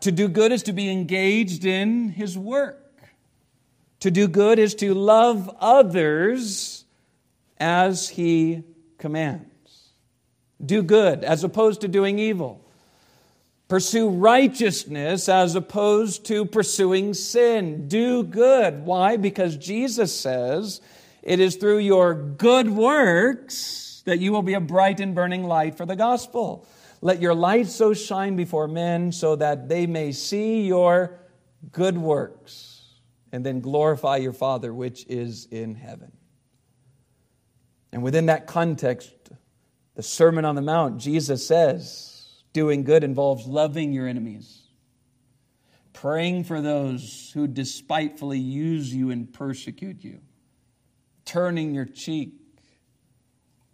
To 0.00 0.12
do 0.12 0.28
good 0.28 0.52
is 0.52 0.64
to 0.64 0.72
be 0.72 0.90
engaged 0.90 1.64
in 1.64 2.08
his 2.08 2.36
work. 2.36 2.82
To 4.00 4.10
do 4.10 4.28
good 4.28 4.58
is 4.58 4.74
to 4.76 4.94
love 4.94 5.54
others 5.60 6.84
as 7.58 8.08
he 8.08 8.62
commands. 8.98 9.90
Do 10.64 10.82
good 10.82 11.24
as 11.24 11.44
opposed 11.44 11.82
to 11.82 11.88
doing 11.88 12.18
evil. 12.18 12.65
Pursue 13.68 14.08
righteousness 14.08 15.28
as 15.28 15.56
opposed 15.56 16.24
to 16.26 16.44
pursuing 16.44 17.14
sin. 17.14 17.88
Do 17.88 18.22
good. 18.22 18.84
Why? 18.84 19.16
Because 19.16 19.56
Jesus 19.56 20.14
says 20.14 20.80
it 21.22 21.40
is 21.40 21.56
through 21.56 21.78
your 21.78 22.14
good 22.14 22.70
works 22.70 24.02
that 24.04 24.20
you 24.20 24.30
will 24.30 24.42
be 24.42 24.54
a 24.54 24.60
bright 24.60 25.00
and 25.00 25.16
burning 25.16 25.44
light 25.44 25.76
for 25.76 25.84
the 25.84 25.96
gospel. 25.96 26.64
Let 27.00 27.20
your 27.20 27.34
light 27.34 27.66
so 27.66 27.92
shine 27.92 28.36
before 28.36 28.68
men 28.68 29.10
so 29.10 29.34
that 29.36 29.68
they 29.68 29.86
may 29.86 30.12
see 30.12 30.66
your 30.66 31.18
good 31.72 31.98
works 31.98 32.84
and 33.32 33.44
then 33.44 33.60
glorify 33.60 34.16
your 34.18 34.32
Father 34.32 34.72
which 34.72 35.04
is 35.08 35.46
in 35.50 35.74
heaven. 35.74 36.12
And 37.92 38.02
within 38.02 38.26
that 38.26 38.46
context, 38.46 39.12
the 39.96 40.02
Sermon 40.02 40.44
on 40.44 40.54
the 40.54 40.62
Mount, 40.62 40.98
Jesus 40.98 41.44
says, 41.44 42.15
Doing 42.56 42.84
good 42.84 43.04
involves 43.04 43.46
loving 43.46 43.92
your 43.92 44.08
enemies, 44.08 44.62
praying 45.92 46.44
for 46.44 46.62
those 46.62 47.30
who 47.34 47.46
despitefully 47.46 48.38
use 48.38 48.94
you 48.94 49.10
and 49.10 49.30
persecute 49.30 50.02
you, 50.02 50.22
turning 51.26 51.74
your 51.74 51.84
cheek, 51.84 52.32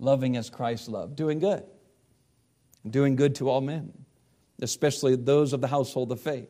loving 0.00 0.36
as 0.36 0.50
Christ 0.50 0.88
loved, 0.88 1.14
doing 1.14 1.38
good. 1.38 1.62
doing 2.90 3.14
good 3.14 3.36
to 3.36 3.48
all 3.48 3.60
men, 3.60 3.92
especially 4.60 5.14
those 5.14 5.52
of 5.52 5.60
the 5.60 5.68
household 5.68 6.10
of 6.10 6.20
faith. 6.20 6.48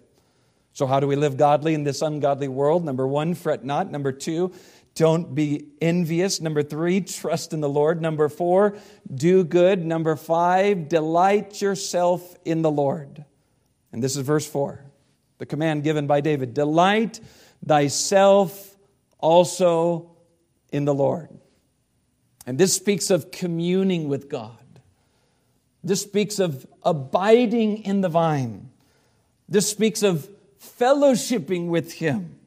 So, 0.72 0.86
how 0.86 1.00
do 1.00 1.06
we 1.06 1.16
live 1.16 1.36
godly 1.36 1.74
in 1.74 1.84
this 1.84 2.00
ungodly 2.00 2.48
world? 2.48 2.82
Number 2.82 3.06
one, 3.06 3.34
fret 3.34 3.62
not. 3.62 3.90
Number 3.90 4.10
two, 4.10 4.54
don't 4.94 5.34
be 5.34 5.68
envious. 5.80 6.40
Number 6.40 6.62
three, 6.62 7.00
trust 7.00 7.52
in 7.52 7.60
the 7.60 7.68
Lord. 7.68 8.02
Number 8.02 8.28
four, 8.28 8.76
do 9.12 9.44
good. 9.44 9.84
Number 9.84 10.16
five, 10.16 10.88
delight 10.88 11.62
yourself 11.62 12.36
in 12.44 12.62
the 12.62 12.70
Lord. 12.70 13.24
And 13.92 14.02
this 14.02 14.16
is 14.16 14.26
verse 14.26 14.46
four, 14.46 14.84
the 15.38 15.46
command 15.46 15.82
given 15.82 16.06
by 16.06 16.20
David 16.20 16.54
Delight 16.54 17.20
thyself 17.64 18.76
also 19.18 20.16
in 20.72 20.84
the 20.84 20.94
Lord. 20.94 21.28
And 22.46 22.58
this 22.58 22.74
speaks 22.74 23.10
of 23.10 23.30
communing 23.30 24.08
with 24.08 24.28
God. 24.28 24.58
This 25.84 26.02
speaks 26.02 26.38
of 26.38 26.66
abiding 26.82 27.84
in 27.84 28.00
the 28.00 28.08
vine. 28.08 28.70
This 29.48 29.68
speaks 29.68 30.02
of 30.02 30.28
fellowshipping 30.60 31.68
with 31.68 31.94
Him. 31.94 32.38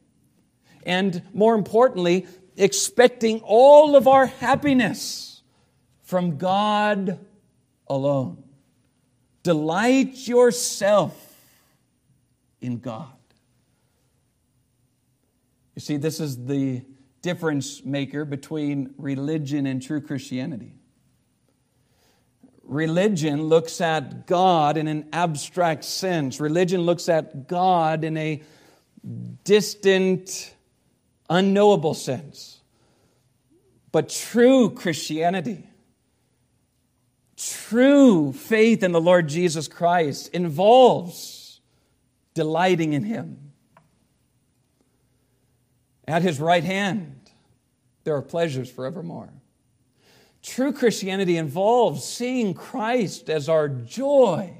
And 0.86 1.20
more 1.34 1.54
importantly, 1.54 2.26
expecting 2.56 3.40
all 3.40 3.96
of 3.96 4.08
our 4.08 4.24
happiness 4.26 5.42
from 6.02 6.38
God 6.38 7.18
alone. 7.86 8.42
Delight 9.42 10.26
yourself 10.26 11.22
in 12.60 12.78
God. 12.78 13.12
You 15.74 15.80
see, 15.80 15.98
this 15.98 16.20
is 16.20 16.46
the 16.46 16.82
difference 17.20 17.84
maker 17.84 18.24
between 18.24 18.94
religion 18.96 19.66
and 19.66 19.82
true 19.82 20.00
Christianity. 20.00 20.72
Religion 22.62 23.44
looks 23.44 23.80
at 23.80 24.26
God 24.26 24.76
in 24.76 24.88
an 24.88 25.08
abstract 25.12 25.84
sense. 25.84 26.40
Religion 26.40 26.80
looks 26.80 27.08
at 27.08 27.46
God 27.46 28.04
in 28.04 28.16
a 28.16 28.42
distant, 29.44 30.55
unknowable 31.28 31.94
sense. 31.94 32.60
But 33.92 34.08
true 34.08 34.70
Christianity, 34.70 35.66
true 37.36 38.32
faith 38.32 38.82
in 38.82 38.92
the 38.92 39.00
Lord 39.00 39.28
Jesus 39.28 39.68
Christ 39.68 40.28
involves 40.34 41.60
delighting 42.34 42.92
in 42.92 43.04
Him. 43.04 43.52
At 46.06 46.22
His 46.22 46.38
right 46.38 46.64
hand, 46.64 47.30
there 48.04 48.14
are 48.14 48.22
pleasures 48.22 48.70
forevermore. 48.70 49.32
True 50.42 50.72
Christianity 50.72 51.36
involves 51.36 52.04
seeing 52.04 52.54
Christ 52.54 53.28
as 53.28 53.48
our 53.48 53.68
joy, 53.68 54.56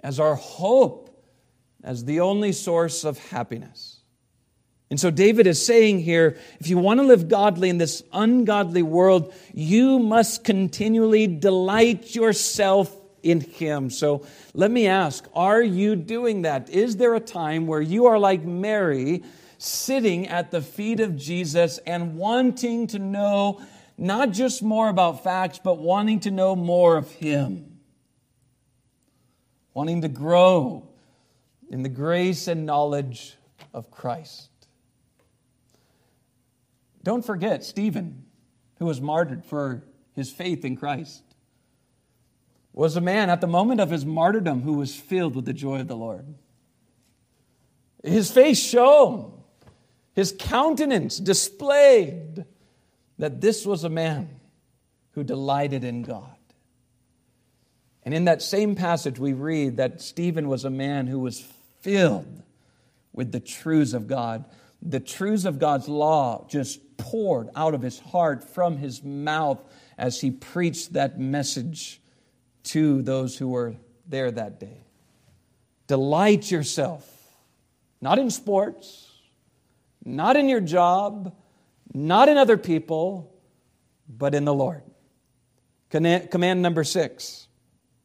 as 0.00 0.20
our 0.20 0.36
hope, 0.36 1.24
as 1.82 2.04
the 2.04 2.20
only 2.20 2.52
source 2.52 3.02
of 3.04 3.18
happiness. 3.18 3.97
And 4.90 4.98
so 4.98 5.10
David 5.10 5.46
is 5.46 5.64
saying 5.64 6.00
here 6.00 6.38
if 6.60 6.68
you 6.68 6.78
want 6.78 7.00
to 7.00 7.06
live 7.06 7.28
godly 7.28 7.68
in 7.68 7.78
this 7.78 8.02
ungodly 8.12 8.82
world, 8.82 9.34
you 9.52 9.98
must 9.98 10.44
continually 10.44 11.26
delight 11.26 12.14
yourself 12.14 12.94
in 13.22 13.40
Him. 13.40 13.90
So 13.90 14.26
let 14.54 14.70
me 14.70 14.86
ask 14.86 15.26
are 15.34 15.62
you 15.62 15.96
doing 15.96 16.42
that? 16.42 16.70
Is 16.70 16.96
there 16.96 17.14
a 17.14 17.20
time 17.20 17.66
where 17.66 17.82
you 17.82 18.06
are 18.06 18.18
like 18.18 18.42
Mary, 18.44 19.22
sitting 19.58 20.28
at 20.28 20.50
the 20.50 20.62
feet 20.62 21.00
of 21.00 21.16
Jesus 21.16 21.78
and 21.78 22.16
wanting 22.16 22.86
to 22.88 22.98
know 22.98 23.60
not 23.98 24.30
just 24.30 24.62
more 24.62 24.88
about 24.88 25.24
facts, 25.24 25.60
but 25.62 25.78
wanting 25.78 26.20
to 26.20 26.30
know 26.30 26.54
more 26.54 26.96
of 26.96 27.10
Him. 27.10 27.80
Wanting 29.74 30.02
to 30.02 30.08
grow 30.08 30.88
in 31.68 31.82
the 31.82 31.88
grace 31.88 32.46
and 32.46 32.64
knowledge 32.64 33.36
of 33.74 33.90
Christ. 33.90 34.48
Don't 37.08 37.24
forget 37.24 37.64
Stephen, 37.64 38.26
who 38.78 38.84
was 38.84 39.00
martyred 39.00 39.42
for 39.42 39.82
his 40.14 40.30
faith 40.30 40.62
in 40.62 40.76
Christ, 40.76 41.22
was 42.74 42.96
a 42.96 43.00
man 43.00 43.30
at 43.30 43.40
the 43.40 43.46
moment 43.46 43.80
of 43.80 43.88
his 43.88 44.04
martyrdom 44.04 44.60
who 44.60 44.74
was 44.74 44.94
filled 44.94 45.34
with 45.34 45.46
the 45.46 45.54
joy 45.54 45.80
of 45.80 45.88
the 45.88 45.96
Lord. 45.96 46.26
His 48.04 48.30
face 48.30 48.58
shone, 48.58 49.32
his 50.12 50.34
countenance 50.38 51.16
displayed 51.16 52.44
that 53.16 53.40
this 53.40 53.64
was 53.64 53.84
a 53.84 53.88
man 53.88 54.28
who 55.12 55.24
delighted 55.24 55.84
in 55.84 56.02
God. 56.02 56.36
And 58.02 58.12
in 58.12 58.26
that 58.26 58.42
same 58.42 58.74
passage, 58.74 59.18
we 59.18 59.32
read 59.32 59.78
that 59.78 60.02
Stephen 60.02 60.46
was 60.46 60.66
a 60.66 60.70
man 60.70 61.06
who 61.06 61.20
was 61.20 61.40
filled 61.80 62.42
with 63.14 63.32
the 63.32 63.40
truths 63.40 63.94
of 63.94 64.08
God. 64.08 64.44
The 64.82 65.00
truths 65.00 65.44
of 65.44 65.58
God's 65.58 65.88
law 65.88 66.46
just 66.48 66.96
poured 66.96 67.48
out 67.54 67.74
of 67.74 67.82
his 67.82 67.98
heart 67.98 68.44
from 68.44 68.76
his 68.76 69.02
mouth 69.02 69.62
as 69.96 70.20
he 70.20 70.30
preached 70.30 70.92
that 70.92 71.18
message 71.18 72.00
to 72.64 73.02
those 73.02 73.36
who 73.36 73.48
were 73.48 73.76
there 74.06 74.30
that 74.30 74.60
day. 74.60 74.84
Delight 75.86 76.50
yourself, 76.50 77.08
not 78.00 78.18
in 78.18 78.30
sports, 78.30 79.10
not 80.04 80.36
in 80.36 80.48
your 80.48 80.60
job, 80.60 81.34
not 81.92 82.28
in 82.28 82.36
other 82.36 82.56
people, 82.56 83.34
but 84.08 84.34
in 84.34 84.44
the 84.44 84.54
Lord. 84.54 84.82
Command 85.90 86.62
number 86.62 86.84
six. 86.84 87.48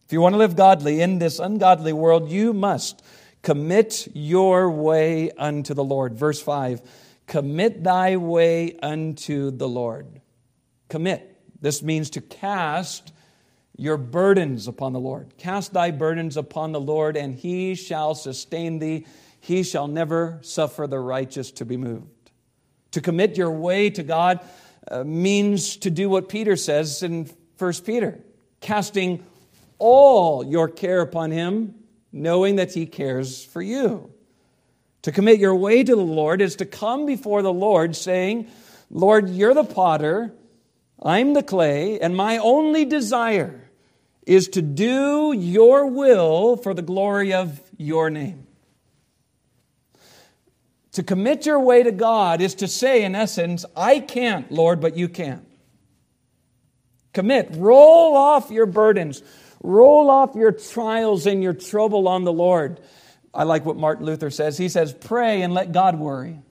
If 0.05 0.13
you 0.13 0.21
want 0.21 0.33
to 0.33 0.39
live 0.39 0.55
godly 0.55 1.01
in 1.01 1.19
this 1.19 1.39
ungodly 1.39 1.93
world, 1.93 2.29
you 2.29 2.53
must 2.53 3.03
commit 3.43 4.07
your 4.15 4.71
way 4.71 5.29
unto 5.31 5.75
the 5.75 5.83
Lord. 5.83 6.15
Verse 6.15 6.41
5 6.41 6.81
Commit 7.27 7.83
thy 7.83 8.17
way 8.17 8.77
unto 8.81 9.51
the 9.51 9.67
Lord. 9.67 10.21
Commit. 10.89 11.29
This 11.61 11.81
means 11.81 12.09
to 12.11 12.21
cast 12.21 13.13
your 13.77 13.97
burdens 13.97 14.67
upon 14.67 14.93
the 14.93 14.99
Lord. 14.99 15.37
Cast 15.37 15.73
thy 15.73 15.91
burdens 15.91 16.35
upon 16.35 16.71
the 16.71 16.81
Lord, 16.81 17.15
and 17.15 17.33
he 17.33 17.75
shall 17.75 18.15
sustain 18.15 18.79
thee. 18.79 19.05
He 19.39 19.63
shall 19.63 19.87
never 19.87 20.39
suffer 20.41 20.87
the 20.87 20.99
righteous 20.99 21.51
to 21.51 21.65
be 21.65 21.77
moved. 21.77 22.31
To 22.91 23.01
commit 23.01 23.37
your 23.37 23.51
way 23.51 23.89
to 23.91 24.03
God 24.03 24.41
uh, 24.89 25.03
means 25.03 25.77
to 25.77 25.89
do 25.89 26.09
what 26.09 26.29
Peter 26.29 26.55
says 26.55 27.01
in 27.03 27.29
1 27.57 27.73
Peter 27.85 28.19
casting 28.61 29.23
all 29.77 30.45
your 30.45 30.69
care 30.69 31.01
upon 31.01 31.31
him, 31.31 31.75
knowing 32.13 32.55
that 32.55 32.73
he 32.73 32.85
cares 32.85 33.43
for 33.43 33.61
you. 33.61 34.13
To 35.01 35.11
commit 35.11 35.39
your 35.39 35.55
way 35.55 35.83
to 35.83 35.95
the 35.95 36.01
Lord 36.01 36.39
is 36.39 36.55
to 36.57 36.65
come 36.65 37.05
before 37.05 37.41
the 37.41 37.51
Lord 37.51 37.95
saying, 37.95 38.47
Lord, 38.89 39.29
you're 39.29 39.53
the 39.53 39.65
potter, 39.65 40.33
I'm 41.01 41.33
the 41.33 41.43
clay, 41.43 41.99
and 41.99 42.15
my 42.15 42.37
only 42.37 42.85
desire 42.85 43.69
is 44.25 44.47
to 44.49 44.61
do 44.61 45.33
your 45.35 45.87
will 45.87 46.55
for 46.55 46.73
the 46.73 46.81
glory 46.81 47.33
of 47.33 47.59
your 47.77 48.09
name. 48.09 48.47
To 50.93 51.03
commit 51.03 51.45
your 51.45 51.59
way 51.59 51.83
to 51.83 51.91
God 51.91 52.39
is 52.39 52.55
to 52.55 52.67
say, 52.67 53.03
in 53.03 53.15
essence, 53.15 53.65
I 53.75 53.99
can't, 53.99 54.49
Lord, 54.51 54.79
but 54.79 54.95
you 54.95 55.09
can. 55.09 55.45
Commit. 57.13 57.49
Roll 57.51 58.15
off 58.15 58.51
your 58.51 58.67
burdens. 58.67 59.23
Roll 59.63 60.09
off 60.09 60.35
your 60.35 60.51
trials 60.51 61.25
and 61.25 61.41
your 61.41 61.53
trouble 61.53 62.09
on 62.09 62.25
the 62.25 62.33
Lord. 62.33 62.81
I 63.33 63.43
like 63.43 63.65
what 63.65 63.77
Martin 63.77 64.05
Luther 64.05 64.29
says. 64.29 64.57
He 64.57 64.67
says, 64.69 64.93
Pray 64.93 65.41
and 65.41 65.53
let 65.53 65.71
God 65.71 65.97
worry. 65.97 66.41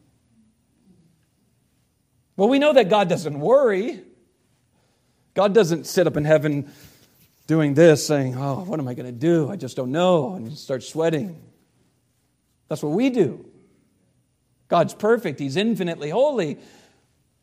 Well, 2.37 2.49
we 2.49 2.59
know 2.59 2.73
that 2.73 2.89
God 2.89 3.11
doesn't 3.11 3.39
worry. 3.39 4.03
God 5.35 5.55
doesn't 5.55 5.87
sit 5.87 6.07
up 6.07 6.17
in 6.17 6.25
heaven 6.25 6.73
doing 7.47 7.75
this, 7.75 8.07
saying, 8.07 8.37
Oh, 8.37 8.65
what 8.65 8.81
am 8.81 8.89
I 8.89 8.95
going 8.95 9.07
to 9.07 9.13
do? 9.13 9.51
I 9.51 9.57
just 9.57 9.77
don't 9.77 9.93
know, 9.93 10.35
and 10.35 10.57
start 10.57 10.83
sweating. 10.83 11.41
That's 12.69 12.83
what 12.83 12.93
we 12.93 13.11
do. 13.11 13.45
God's 14.69 14.95
perfect, 14.95 15.39
He's 15.39 15.57
infinitely 15.57 16.09
holy. 16.09 16.59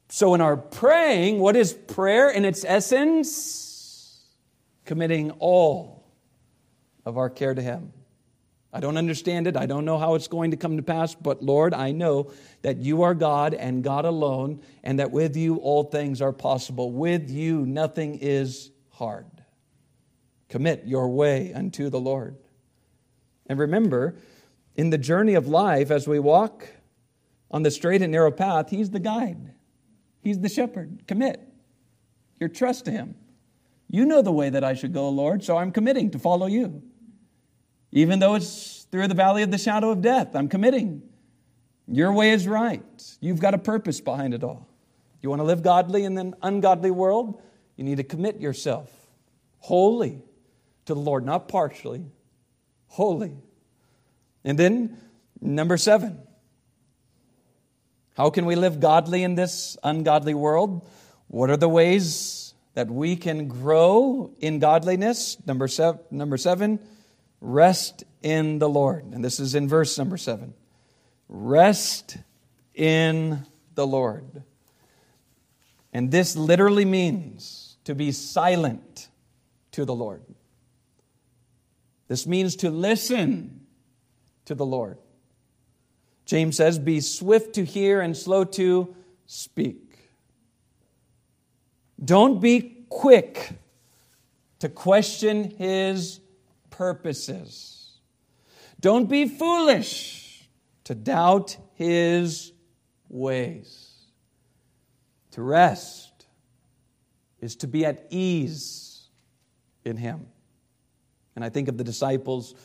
So, 0.10 0.34
in 0.34 0.42
our 0.42 0.58
praying, 0.58 1.38
what 1.38 1.56
is 1.56 1.72
prayer 1.74 2.32
in 2.32 2.44
its 2.44 2.66
essence? 2.68 3.69
Committing 4.90 5.30
all 5.38 6.04
of 7.06 7.16
our 7.20 7.30
care 7.30 7.54
to 7.54 7.62
Him. 7.62 7.94
I 8.74 8.80
don't 8.80 8.98
understand 8.98 9.46
it. 9.46 9.56
I 9.56 9.68
don't 9.68 9.86
know 9.86 10.00
how 10.00 10.16
it's 10.16 10.28
going 10.28 10.50
to 10.50 10.58
come 10.58 10.78
to 10.78 10.82
pass, 10.82 11.14
but 11.14 11.44
Lord, 11.44 11.76
I 11.76 11.92
know 11.92 12.32
that 12.64 12.78
you 12.78 13.04
are 13.04 13.14
God 13.14 13.54
and 13.54 13.84
God 13.84 14.06
alone, 14.06 14.64
and 14.84 14.98
that 14.98 15.12
with 15.12 15.38
you 15.38 15.58
all 15.58 15.84
things 15.84 16.24
are 16.24 16.34
possible. 16.34 16.92
With 16.92 17.30
you 17.30 17.68
nothing 17.68 18.18
is 18.20 18.72
hard. 18.90 19.28
Commit 20.48 20.88
your 20.88 21.10
way 21.10 21.54
unto 21.54 21.92
the 21.92 22.00
Lord. 22.00 22.38
And 23.46 23.60
remember, 23.60 24.16
in 24.74 24.90
the 24.90 24.98
journey 24.98 25.36
of 25.36 25.48
life, 25.48 25.92
as 25.92 26.08
we 26.08 26.18
walk 26.18 26.68
on 27.52 27.62
the 27.62 27.70
straight 27.70 28.02
and 28.02 28.12
narrow 28.12 28.32
path, 28.32 28.72
He's 28.72 28.90
the 28.90 29.00
guide, 29.00 29.54
He's 30.24 30.40
the 30.40 30.50
shepherd. 30.50 31.04
Commit 31.08 31.48
your 32.40 32.50
trust 32.50 32.86
to 32.86 32.92
Him. 32.92 33.14
You 33.90 34.06
know 34.06 34.22
the 34.22 34.32
way 34.32 34.50
that 34.50 34.64
I 34.64 34.76
should 34.76 34.94
go, 34.94 35.10
Lord, 35.10 35.44
so 35.44 35.58
I'm 35.58 35.72
committing 35.72 36.12
to 36.12 36.20
follow 36.20 36.46
you. 36.46 36.84
Even 37.92 38.20
though 38.20 38.36
it's 38.36 38.86
through 38.92 39.08
the 39.08 39.16
valley 39.16 39.42
of 39.42 39.50
the 39.50 39.58
shadow 39.58 39.90
of 39.90 40.02
death, 40.02 40.36
I'm 40.36 40.48
committing. 40.48 41.02
Your 41.88 42.14
way 42.14 42.32
is 42.32 42.48
right. 42.48 43.18
You've 43.20 43.40
got 43.40 43.56
a 43.56 43.58
purpose 43.58 44.00
behind 44.00 44.36
it 44.36 44.44
all. 44.44 44.68
You 45.22 45.30
want 45.30 45.40
to 45.40 45.44
live 45.44 45.64
godly 45.64 46.06
in 46.06 46.18
an 46.18 46.36
ungodly 46.42 46.92
world? 46.92 47.42
You 47.76 47.84
need 47.84 47.98
to 47.98 48.04
commit 48.04 48.40
yourself 48.40 48.92
wholly 49.58 50.22
to 50.86 50.94
the 50.94 51.00
Lord, 51.00 51.26
not 51.26 51.48
partially, 51.48 52.06
wholly. 52.88 53.36
And 54.44 54.58
then, 54.58 54.98
number 55.42 55.78
seven, 55.78 56.20
how 58.16 58.30
can 58.30 58.46
we 58.46 58.56
live 58.56 58.80
godly 58.80 59.24
in 59.24 59.36
this 59.36 59.78
ungodly 59.84 60.34
world? 60.34 60.88
What 61.28 61.50
are 61.50 61.58
the 61.58 61.70
ways 61.70 62.39
that 62.80 62.90
we 62.90 63.18
can 63.18 63.50
grow 63.50 64.32
in 64.40 64.60
godliness? 64.60 65.36
Number 65.46 65.68
seven, 65.68 66.00
number 66.12 66.38
seven 66.38 66.80
rest 67.42 68.06
in 68.24 68.58
the 68.58 68.70
Lord. 68.70 69.04
And 69.12 69.22
this 69.22 69.38
is 69.42 69.54
in 69.54 69.68
verse 69.68 69.98
number 69.98 70.16
seven. 70.16 70.54
Rest 71.28 72.16
in 72.74 73.46
the 73.76 73.86
Lord. 73.86 74.44
And 75.92 76.10
this 76.10 76.38
literally 76.38 76.86
means 76.86 77.76
to 77.84 77.94
be 77.94 78.14
silent 78.14 79.10
to 79.74 79.84
the 79.84 79.94
Lord. 79.94 80.24
This 82.08 82.26
means 82.26 82.56
to 82.58 82.70
listen 82.70 83.60
to 84.46 84.56
the 84.56 84.66
Lord. 84.66 85.00
James 86.26 86.56
says, 86.56 86.80
Be 86.80 87.02
swift 87.02 87.56
to 87.56 87.66
hear 87.66 88.00
and 88.00 88.16
slow 88.16 88.46
to 88.46 88.96
speak. 89.26 89.89
Don't 92.04 92.40
be 92.40 92.86
quick 92.90 93.52
to 94.60 94.70
question 94.70 95.52
his 95.58 96.20
purposes. 96.70 97.92
Don't 98.80 99.10
be 99.10 99.28
foolish 99.28 100.50
to 100.86 100.96
doubt 100.96 101.58
his 101.76 102.54
ways. 103.10 103.88
To 105.32 105.42
rest 105.42 106.26
is 107.42 107.56
to 107.58 107.68
be 107.68 107.86
at 107.86 108.08
ease 108.10 109.10
in 109.86 109.98
him. 109.98 110.28
And 111.36 111.44
I 111.44 111.50
think 111.50 111.68
of 111.68 111.78
the 111.78 111.84
disciples 111.84 112.56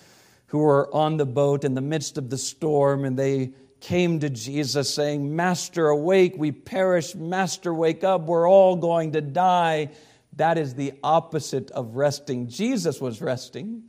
who 0.47 0.59
were 0.59 0.92
on 0.94 1.16
the 1.16 1.27
boat 1.27 1.64
in 1.64 1.75
the 1.75 1.81
midst 1.81 2.18
of 2.18 2.31
the 2.31 2.38
storm 2.38 3.05
and 3.05 3.18
they 3.18 3.53
came 3.85 4.18
to 4.20 4.31
Jesus 4.31 4.92
saying, 4.92 5.37
Master, 5.37 5.88
awake, 5.88 6.35
we 6.38 6.53
perish. 6.53 7.14
Master, 7.14 7.73
wake 7.73 8.03
up, 8.03 8.23
we're 8.23 8.49
all 8.49 8.77
going 8.77 9.12
to 9.12 9.20
die. 9.20 9.90
That 10.37 10.57
is 10.57 10.75
the 10.75 10.94
opposite 11.05 11.70
of 11.70 11.94
resting. 11.94 12.49
Jesus 12.49 12.99
was 12.99 13.20
resting. 13.20 13.85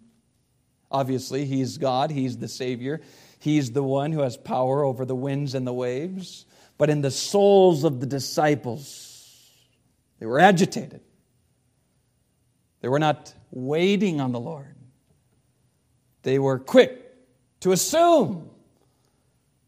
Obviously, 0.92 1.46
He's 1.46 1.78
God, 1.78 2.12
He's 2.12 2.38
the 2.38 2.50
Savior, 2.50 3.02
He's 3.40 3.72
the 3.72 3.84
one 3.84 4.12
who 4.12 4.20
has 4.20 4.36
power 4.36 4.84
over 4.84 5.06
the 5.06 5.16
winds 5.16 5.56
and 5.56 5.66
the 5.66 5.74
waves. 5.74 6.46
But 6.78 6.90
in 6.90 7.02
the 7.02 7.12
souls 7.12 7.86
of 7.86 8.02
the 8.02 8.06
disciples, 8.06 9.50
they 10.20 10.26
were 10.26 10.40
agitated. 10.40 11.00
They 12.82 12.90
were 12.90 13.00
not 13.00 13.34
waiting 13.50 14.20
on 14.20 14.34
the 14.34 14.42
Lord. 14.42 14.76
They 16.24 16.38
were 16.38 16.60
quick 16.60 17.02
to 17.62 17.72
assume 17.72 18.50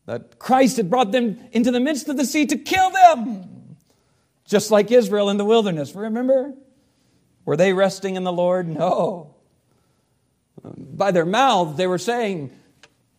that 0.08 0.40
Christ 0.40 0.78
had 0.78 0.90
brought 0.90 1.12
them 1.12 1.38
into 1.52 1.70
the 1.70 1.80
midst 1.80 2.10
of 2.10 2.18
the 2.18 2.26
sea 2.26 2.46
to 2.48 2.58
kill 2.58 2.90
them, 2.90 3.76
just 4.46 4.72
like 4.72 4.90
Israel 4.90 5.30
in 5.30 5.38
the 5.38 5.46
wilderness. 5.46 5.94
Remember? 5.94 6.54
Were 7.46 7.58
they 7.58 7.74
resting 7.74 8.16
in 8.16 8.24
the 8.24 8.34
Lord? 8.34 8.68
No. 8.68 9.36
By 10.64 11.12
their 11.12 11.26
mouth, 11.26 11.78
they 11.78 11.88
were 11.88 11.98
saying, 11.98 12.52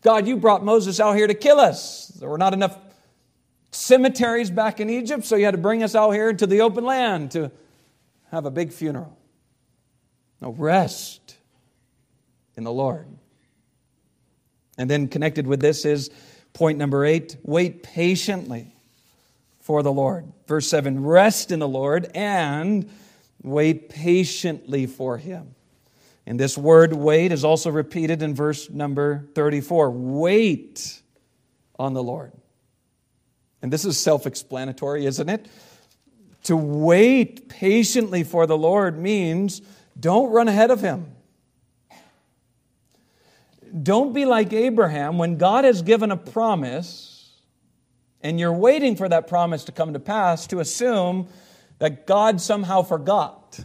God, 0.02 0.26
you 0.26 0.36
brought 0.38 0.64
Moses 0.64 0.98
out 0.98 1.12
here 1.12 1.26
to 1.26 1.34
kill 1.34 1.60
us. 1.60 2.08
There 2.18 2.28
were 2.28 2.38
not 2.38 2.54
enough 2.54 2.76
cemeteries 3.70 4.50
back 4.50 4.80
in 4.80 4.88
Egypt, 4.88 5.24
so 5.24 5.36
you 5.36 5.44
had 5.44 5.52
to 5.52 5.58
bring 5.58 5.82
us 5.82 5.94
out 5.94 6.12
here 6.12 6.32
to 6.32 6.46
the 6.46 6.62
open 6.62 6.84
land 6.84 7.32
to 7.32 7.50
have 8.30 8.46
a 8.46 8.50
big 8.50 8.72
funeral. 8.72 9.16
No, 10.40 10.52
rest 10.52 11.36
in 12.56 12.64
the 12.64 12.72
Lord. 12.72 13.06
And 14.78 14.88
then 14.88 15.08
connected 15.08 15.46
with 15.46 15.60
this 15.60 15.84
is 15.84 16.10
point 16.58 16.76
number 16.76 17.04
eight 17.04 17.36
wait 17.44 17.84
patiently 17.84 18.74
for 19.60 19.84
the 19.84 19.92
Lord. 19.92 20.26
Verse 20.48 20.66
7 20.66 21.04
rest 21.04 21.52
in 21.52 21.60
the 21.60 21.68
Lord 21.68 22.10
and 22.16 22.90
wait 23.44 23.88
patiently 23.88 24.86
for 24.86 25.18
him. 25.18 25.54
And 26.26 26.38
this 26.38 26.58
word 26.58 26.92
wait 26.92 27.30
is 27.30 27.44
also 27.44 27.70
repeated 27.70 28.22
in 28.22 28.34
verse 28.34 28.68
number 28.68 29.28
34. 29.36 29.90
Wait 29.90 31.00
on 31.78 31.94
the 31.94 32.02
Lord. 32.02 32.32
And 33.62 33.72
this 33.72 33.84
is 33.84 33.96
self 33.96 34.26
explanatory, 34.26 35.06
isn't 35.06 35.28
it? 35.28 35.46
To 36.44 36.56
wait 36.56 37.48
patiently 37.48 38.24
for 38.24 38.48
the 38.48 38.58
Lord 38.58 38.98
means 38.98 39.62
don't 39.98 40.32
run 40.32 40.48
ahead 40.48 40.72
of 40.72 40.80
him. 40.80 41.12
Don't 43.82 44.12
be 44.12 44.24
like 44.24 44.52
Abraham 44.52 45.18
when 45.18 45.36
God 45.36 45.64
has 45.64 45.82
given 45.82 46.10
a 46.10 46.16
promise 46.16 47.18
and 48.20 48.40
you're 48.40 48.52
waiting 48.52 48.96
for 48.96 49.08
that 49.08 49.28
promise 49.28 49.64
to 49.64 49.72
come 49.72 49.92
to 49.92 50.00
pass 50.00 50.46
to 50.48 50.60
assume 50.60 51.28
that 51.78 52.06
God 52.06 52.40
somehow 52.40 52.82
forgot. 52.82 53.60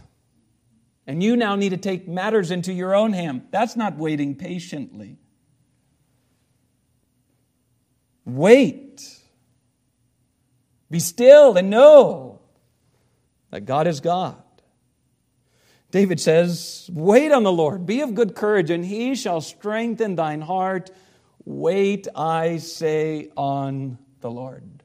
And 1.06 1.22
you 1.22 1.36
now 1.36 1.56
need 1.56 1.70
to 1.70 1.76
take 1.76 2.08
matters 2.08 2.50
into 2.50 2.72
your 2.72 2.94
own 2.94 3.12
hand. 3.12 3.48
That's 3.50 3.76
not 3.76 3.96
waiting 3.96 4.36
patiently. 4.36 5.18
Wait. 8.24 9.20
Be 10.90 11.00
still 11.00 11.56
and 11.56 11.68
know 11.68 12.40
that 13.50 13.66
God 13.66 13.86
is 13.86 14.00
God. 14.00 14.43
David 15.94 16.18
says, 16.18 16.90
Wait 16.92 17.30
on 17.30 17.44
the 17.44 17.52
Lord, 17.52 17.86
be 17.86 18.00
of 18.00 18.16
good 18.16 18.34
courage, 18.34 18.68
and 18.68 18.84
he 18.84 19.14
shall 19.14 19.40
strengthen 19.40 20.16
thine 20.16 20.40
heart. 20.40 20.90
Wait, 21.44 22.08
I 22.16 22.56
say, 22.56 23.30
on 23.36 23.98
the 24.20 24.28
Lord. 24.28 24.82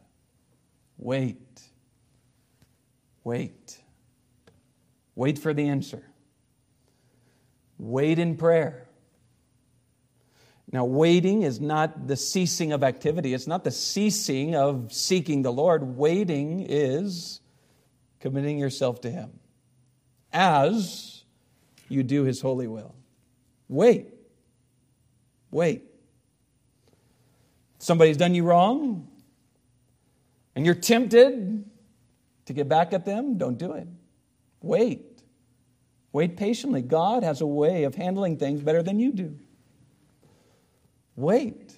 Wait. 0.99 1.63
Wait. 3.23 3.79
Wait 5.15 5.39
for 5.39 5.51
the 5.51 5.67
answer. 5.67 6.03
Wait 7.79 8.19
in 8.19 8.37
prayer. 8.37 8.87
Now, 10.71 10.85
waiting 10.85 11.41
is 11.41 11.59
not 11.59 12.05
the 12.05 12.17
ceasing 12.17 12.71
of 12.71 12.83
activity, 12.83 13.33
it's 13.33 13.47
not 13.47 13.63
the 13.63 13.71
ceasing 13.71 14.53
of 14.55 14.93
seeking 14.93 15.41
the 15.41 15.51
Lord. 15.51 15.97
Waiting 15.97 16.67
is 16.69 17.41
committing 18.19 18.59
yourself 18.59 19.01
to 19.01 19.09
Him 19.09 19.31
as 20.31 21.23
you 21.87 22.03
do 22.03 22.23
His 22.23 22.41
holy 22.41 22.67
will. 22.67 22.95
Wait. 23.67 24.13
Wait. 25.51 25.83
Somebody's 27.79 28.17
done 28.17 28.35
you 28.35 28.43
wrong, 28.43 29.07
and 30.55 30.65
you're 30.65 30.75
tempted 30.75 31.63
to 32.45 32.53
get 32.53 32.67
back 32.67 32.93
at 32.93 33.05
them, 33.05 33.37
don't 33.37 33.57
do 33.57 33.73
it. 33.73 33.87
Wait. 34.61 35.21
Wait 36.11 36.35
patiently. 36.35 36.81
God 36.81 37.23
has 37.23 37.41
a 37.41 37.45
way 37.45 37.83
of 37.83 37.95
handling 37.95 38.37
things 38.37 38.61
better 38.61 38.81
than 38.81 38.99
you 38.99 39.11
do. 39.11 39.37
Wait. 41.15 41.73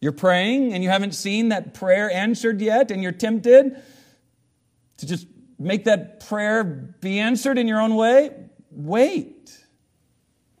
You're 0.00 0.12
praying 0.12 0.72
and 0.72 0.84
you 0.84 0.88
haven't 0.88 1.14
seen 1.14 1.48
that 1.48 1.74
prayer 1.74 2.10
answered 2.10 2.60
yet, 2.60 2.90
and 2.90 3.02
you're 3.02 3.12
tempted 3.12 3.82
to 4.98 5.06
just 5.06 5.26
make 5.58 5.84
that 5.84 6.26
prayer 6.26 6.64
be 6.64 7.18
answered 7.18 7.58
in 7.58 7.68
your 7.68 7.80
own 7.80 7.96
way. 7.96 8.30
Wait. 8.70 9.56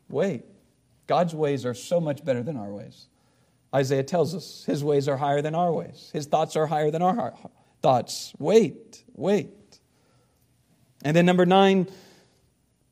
Wait. 0.08 0.44
God's 1.06 1.34
ways 1.34 1.64
are 1.64 1.74
so 1.74 2.00
much 2.00 2.24
better 2.24 2.42
than 2.42 2.56
our 2.56 2.70
ways. 2.70 3.06
Isaiah 3.74 4.02
tells 4.02 4.34
us 4.34 4.64
his 4.66 4.82
ways 4.82 5.08
are 5.08 5.16
higher 5.16 5.42
than 5.42 5.54
our 5.54 5.72
ways, 5.72 6.10
his 6.12 6.26
thoughts 6.26 6.56
are 6.56 6.66
higher 6.66 6.90
than 6.90 7.02
our 7.02 7.34
thoughts. 7.82 8.32
Wait, 8.38 9.04
wait. 9.14 9.80
And 11.04 11.16
then 11.16 11.26
number 11.26 11.46
nine, 11.46 11.88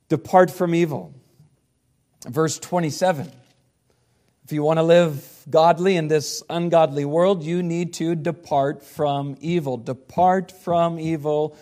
depart 0.09 0.51
from 0.51 0.75
evil. 0.75 1.15
Verse 2.27 2.59
27. 2.59 3.31
If 4.45 4.53
you 4.53 4.63
want 4.63 4.79
to 4.79 4.83
live 4.83 5.27
godly 5.49 5.97
in 5.97 6.09
this 6.09 6.43
ungodly 6.51 7.05
world, 7.05 7.43
you 7.43 7.63
need 7.63 7.95
to 7.95 8.15
depart 8.15 8.83
from 8.83 9.37
evil. 9.41 9.79
Depart 9.79 10.53
from 10.53 10.99
evil 11.01 11.57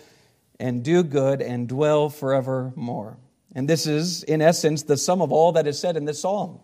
and 0.62 0.82
do 0.82 1.02
good 1.02 1.42
and 1.42 1.68
dwell 1.68 2.08
forevermore. 2.08 3.18
And 3.54 3.68
this 3.68 3.86
is, 3.86 4.22
in 4.22 4.40
essence, 4.40 4.84
the 4.84 4.96
sum 4.96 5.20
of 5.20 5.30
all 5.30 5.52
that 5.52 5.66
is 5.66 5.78
said 5.78 5.98
in 5.98 6.06
this 6.06 6.22
psalm. 6.22 6.60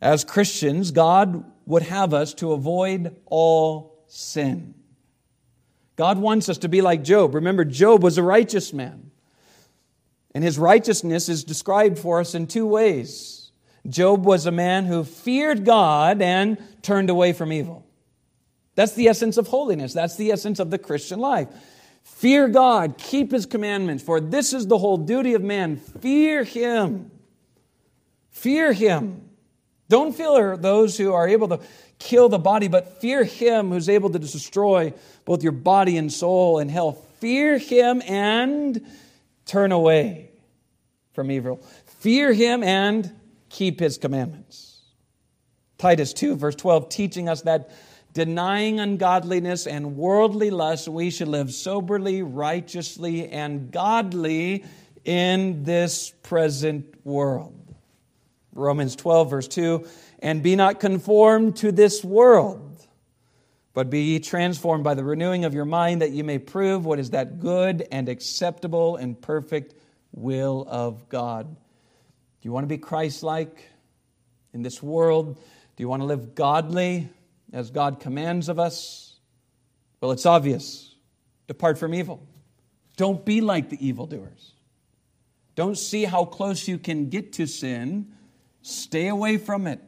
As 0.00 0.24
Christians, 0.24 0.92
God 0.92 1.44
would 1.66 1.82
have 1.82 2.14
us 2.14 2.32
to 2.34 2.52
avoid 2.52 3.14
all 3.26 4.02
sin 4.06 4.74
God 5.96 6.18
wants 6.18 6.50
us 6.50 6.58
to 6.58 6.68
be 6.68 6.82
like 6.82 7.02
Job. 7.02 7.34
Remember, 7.34 7.64
Job 7.64 8.02
was 8.02 8.18
a 8.18 8.22
righteous 8.22 8.72
man. 8.72 9.10
And 10.34 10.44
his 10.44 10.58
righteousness 10.58 11.30
is 11.30 11.42
described 11.42 11.98
for 11.98 12.20
us 12.20 12.34
in 12.34 12.46
two 12.46 12.66
ways. 12.66 13.50
Job 13.88 14.26
was 14.26 14.44
a 14.44 14.52
man 14.52 14.84
who 14.84 15.04
feared 15.04 15.64
God 15.64 16.20
and 16.20 16.58
turned 16.82 17.08
away 17.08 17.32
from 17.32 17.52
evil. 17.52 17.86
That's 18.74 18.92
the 18.92 19.08
essence 19.08 19.38
of 19.38 19.48
holiness. 19.48 19.94
That's 19.94 20.16
the 20.16 20.32
essence 20.32 20.58
of 20.58 20.70
the 20.70 20.76
Christian 20.76 21.18
life. 21.18 21.48
Fear 22.06 22.48
God, 22.48 22.96
keep 22.98 23.32
his 23.32 23.46
commandments, 23.46 24.02
for 24.02 24.20
this 24.20 24.52
is 24.52 24.68
the 24.68 24.78
whole 24.78 24.96
duty 24.96 25.34
of 25.34 25.42
man. 25.42 25.76
Fear 25.76 26.44
him. 26.44 27.10
Fear 28.30 28.72
him. 28.72 29.28
Don't 29.88 30.14
fear 30.14 30.56
those 30.56 30.96
who 30.96 31.12
are 31.12 31.28
able 31.28 31.48
to 31.48 31.60
kill 31.98 32.28
the 32.28 32.38
body, 32.38 32.68
but 32.68 33.00
fear 33.00 33.24
him 33.24 33.70
who's 33.70 33.88
able 33.88 34.08
to 34.10 34.20
destroy 34.20 34.94
both 35.24 35.42
your 35.42 35.52
body 35.52 35.96
and 35.96 36.12
soul 36.12 36.60
in 36.60 36.68
hell. 36.68 36.92
Fear 37.18 37.58
him 37.58 38.00
and 38.06 38.86
turn 39.44 39.72
away 39.72 40.30
from 41.12 41.30
evil. 41.30 41.60
Fear 41.98 42.32
him 42.32 42.62
and 42.62 43.12
keep 43.50 43.80
his 43.80 43.98
commandments. 43.98 44.80
Titus 45.76 46.12
2, 46.12 46.36
verse 46.36 46.54
12, 46.54 46.88
teaching 46.88 47.28
us 47.28 47.42
that 47.42 47.70
denying 48.16 48.80
ungodliness 48.80 49.66
and 49.66 49.94
worldly 49.94 50.48
lust, 50.48 50.88
we 50.88 51.10
should 51.10 51.28
live 51.28 51.52
soberly, 51.52 52.22
righteously, 52.22 53.28
and 53.28 53.70
godly 53.70 54.64
in 55.04 55.64
this 55.64 56.14
present 56.22 56.94
world. 57.04 57.74
Romans 58.54 58.96
12, 58.96 59.28
verse 59.28 59.48
2 59.48 59.86
And 60.20 60.42
be 60.42 60.56
not 60.56 60.80
conformed 60.80 61.56
to 61.56 61.70
this 61.70 62.02
world, 62.02 62.86
but 63.74 63.90
be 63.90 64.00
ye 64.00 64.18
transformed 64.18 64.82
by 64.82 64.94
the 64.94 65.04
renewing 65.04 65.44
of 65.44 65.52
your 65.52 65.66
mind, 65.66 66.00
that 66.00 66.12
ye 66.12 66.22
may 66.22 66.38
prove 66.38 66.86
what 66.86 66.98
is 66.98 67.10
that 67.10 67.38
good 67.38 67.86
and 67.92 68.08
acceptable 68.08 68.96
and 68.96 69.20
perfect 69.20 69.74
will 70.12 70.64
of 70.70 71.06
God. 71.10 71.54
Do 71.54 72.48
you 72.48 72.50
want 72.50 72.64
to 72.64 72.68
be 72.68 72.78
Christ 72.78 73.22
like 73.22 73.68
in 74.54 74.62
this 74.62 74.82
world? 74.82 75.34
Do 75.34 75.82
you 75.82 75.88
want 75.90 76.00
to 76.00 76.06
live 76.06 76.34
godly 76.34 77.10
as 77.56 77.70
God 77.70 77.98
commands 77.98 78.48
of 78.48 78.58
us? 78.60 79.16
Well, 80.00 80.12
it's 80.12 80.26
obvious. 80.26 80.94
Depart 81.48 81.78
from 81.78 81.94
evil. 81.94 82.26
Don't 82.96 83.24
be 83.24 83.40
like 83.40 83.70
the 83.70 83.86
evildoers. 83.86 84.52
Don't 85.54 85.76
see 85.76 86.04
how 86.04 86.24
close 86.24 86.68
you 86.68 86.78
can 86.78 87.08
get 87.08 87.32
to 87.34 87.46
sin 87.46 88.12
Stay 88.66 89.06
away 89.06 89.36
from 89.36 89.68
it. 89.68 89.80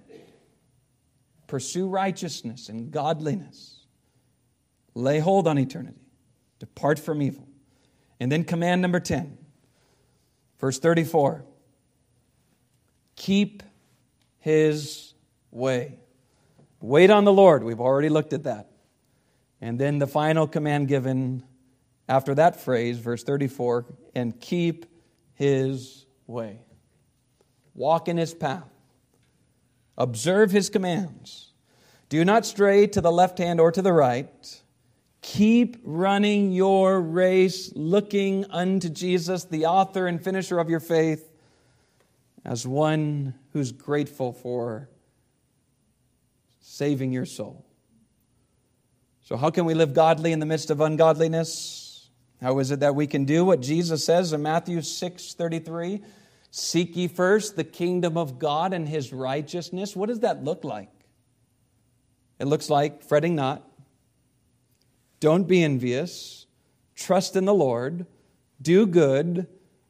Pursue 1.48 1.88
righteousness 1.88 2.68
and 2.68 2.92
godliness. 2.92 3.80
Lay 4.94 5.18
hold 5.18 5.48
on 5.48 5.58
eternity. 5.58 6.06
Depart 6.60 7.00
from 7.00 7.20
evil. 7.20 7.48
And 8.20 8.30
then 8.30 8.44
command 8.44 8.80
number 8.80 9.00
10, 9.00 9.36
verse 10.60 10.78
34 10.78 11.44
keep 13.16 13.64
his 14.38 15.12
way. 15.50 15.98
Wait 16.80 17.10
on 17.10 17.24
the 17.24 17.32
Lord. 17.32 17.64
We've 17.64 17.80
already 17.80 18.08
looked 18.08 18.32
at 18.32 18.44
that. 18.44 18.70
And 19.60 19.78
then 19.78 19.98
the 19.98 20.06
final 20.06 20.46
command 20.46 20.88
given 20.88 21.42
after 22.08 22.34
that 22.36 22.60
phrase, 22.60 22.98
verse 22.98 23.22
34 23.22 23.86
and 24.14 24.38
keep 24.40 24.86
his 25.34 26.06
way. 26.26 26.60
Walk 27.74 28.08
in 28.08 28.16
his 28.16 28.34
path. 28.34 28.68
Observe 29.96 30.50
his 30.50 30.70
commands. 30.70 31.52
Do 32.08 32.24
not 32.24 32.46
stray 32.46 32.86
to 32.88 33.00
the 33.00 33.12
left 33.12 33.38
hand 33.38 33.60
or 33.60 33.70
to 33.70 33.82
the 33.82 33.92
right. 33.92 34.62
Keep 35.20 35.78
running 35.84 36.52
your 36.52 37.00
race, 37.00 37.72
looking 37.74 38.46
unto 38.50 38.88
Jesus, 38.88 39.44
the 39.44 39.66
author 39.66 40.06
and 40.06 40.22
finisher 40.22 40.58
of 40.58 40.70
your 40.70 40.80
faith, 40.80 41.30
as 42.44 42.66
one 42.66 43.34
who's 43.52 43.72
grateful 43.72 44.32
for 44.32 44.88
saving 46.68 47.12
your 47.12 47.24
soul. 47.24 47.64
So, 49.22 49.36
how 49.36 49.50
can 49.50 49.64
we 49.64 49.74
live 49.74 49.94
godly 49.94 50.32
in 50.32 50.38
the 50.38 50.46
midst 50.46 50.70
of 50.70 50.80
ungodliness? 50.80 52.10
How 52.40 52.58
is 52.58 52.70
it 52.70 52.80
that 52.80 52.94
we 52.94 53.06
can 53.06 53.24
do 53.24 53.44
what 53.44 53.60
Jesus 53.60 54.04
says 54.04 54.32
in 54.32 54.42
Matthew 54.42 54.82
6 54.82 55.34
33? 55.34 56.02
Seek 56.50 56.96
ye 56.96 57.08
first 57.08 57.56
the 57.56 57.64
kingdom 57.64 58.16
of 58.16 58.38
God 58.38 58.72
and 58.72 58.88
his 58.88 59.12
righteousness. 59.12 59.96
What 59.96 60.08
does 60.08 60.20
that 60.20 60.44
look 60.44 60.64
like? 60.64 60.90
It 62.38 62.46
looks 62.46 62.70
like 62.70 63.02
fretting 63.02 63.34
not, 63.34 63.68
don't 65.20 65.48
be 65.48 65.64
envious, 65.64 66.46
trust 66.94 67.34
in 67.34 67.44
the 67.44 67.54
Lord, 67.54 68.06
do 68.62 68.86
good, 68.86 69.48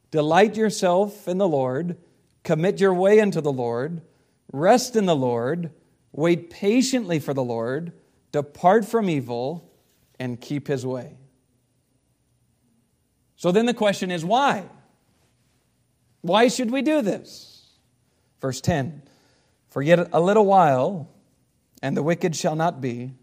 delight 0.09 0.57
yourself 0.57 1.27
in 1.27 1.37
the 1.37 1.47
Lord, 1.47 1.97
commit 2.43 2.79
your 2.79 2.93
way 2.93 3.19
unto 3.19 3.39
the 3.39 3.51
Lord, 3.51 4.01
rest 4.51 4.95
in 4.95 5.05
the 5.05 5.15
Lord, 5.15 5.71
wait 6.11 6.49
patiently 6.49 7.19
for 7.19 7.33
the 7.33 7.43
Lord, 7.43 7.93
depart 8.31 8.85
from 8.85 9.09
evil, 9.09 9.71
and 10.19 10.39
keep 10.39 10.67
his 10.67 10.85
way. 10.85 11.17
So 13.35 13.51
then 13.51 13.65
the 13.65 13.73
question 13.73 14.11
is 14.11 14.25
why? 14.25 14.65
Why 16.21 16.49
should 16.49 16.71
we 16.71 16.81
do 16.81 17.01
this? 17.01 17.69
Verse 18.41 18.61
10 18.61 19.01
For 19.69 19.81
yet 19.81 20.09
a 20.11 20.19
little 20.19 20.45
while, 20.45 21.09
and 21.81 21.95
the 21.95 22.03
wicked 22.03 22.35
shall 22.35 22.55
not 22.55 22.81
be. 22.81 23.13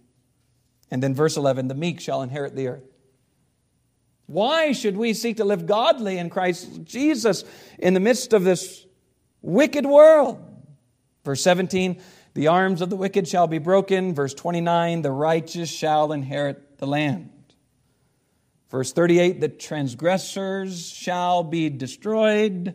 And 0.91 1.03
then 1.03 1.15
verse 1.15 1.37
11 1.37 1.69
the 1.69 1.75
meek 1.75 2.01
shall 2.01 2.23
inherit 2.23 2.55
the 2.55 2.69
earth. 2.69 2.85
Why 4.27 4.73
should 4.73 4.97
we 4.97 5.15
seek 5.15 5.37
to 5.37 5.45
live 5.45 5.67
godly 5.67 6.19
in 6.19 6.31
Christ 6.31 6.83
Jesus 6.85 7.45
in 7.79 7.95
the 7.95 8.01
midst 8.01 8.33
of 8.33 8.45
this 8.45 8.85
wicked 9.43 9.87
world? 9.87 10.43
Verse 11.25 11.43
17 11.43 12.01
the 12.37 12.49
arms 12.49 12.83
of 12.83 12.91
the 12.91 12.97
wicked 12.97 13.27
shall 13.27 13.47
be 13.47 13.57
broken. 13.57 14.15
Verse 14.15 14.35
29 14.35 15.01
the 15.01 15.11
righteous 15.11 15.71
shall 15.71 16.13
inherit 16.13 16.77
the 16.77 16.87
land. 16.87 17.31
Verse 18.71 18.93
38 18.93 19.41
the 19.41 19.49
transgressors 19.49 20.87
shall 20.87 21.43
be 21.43 21.71
destroyed. 21.71 22.75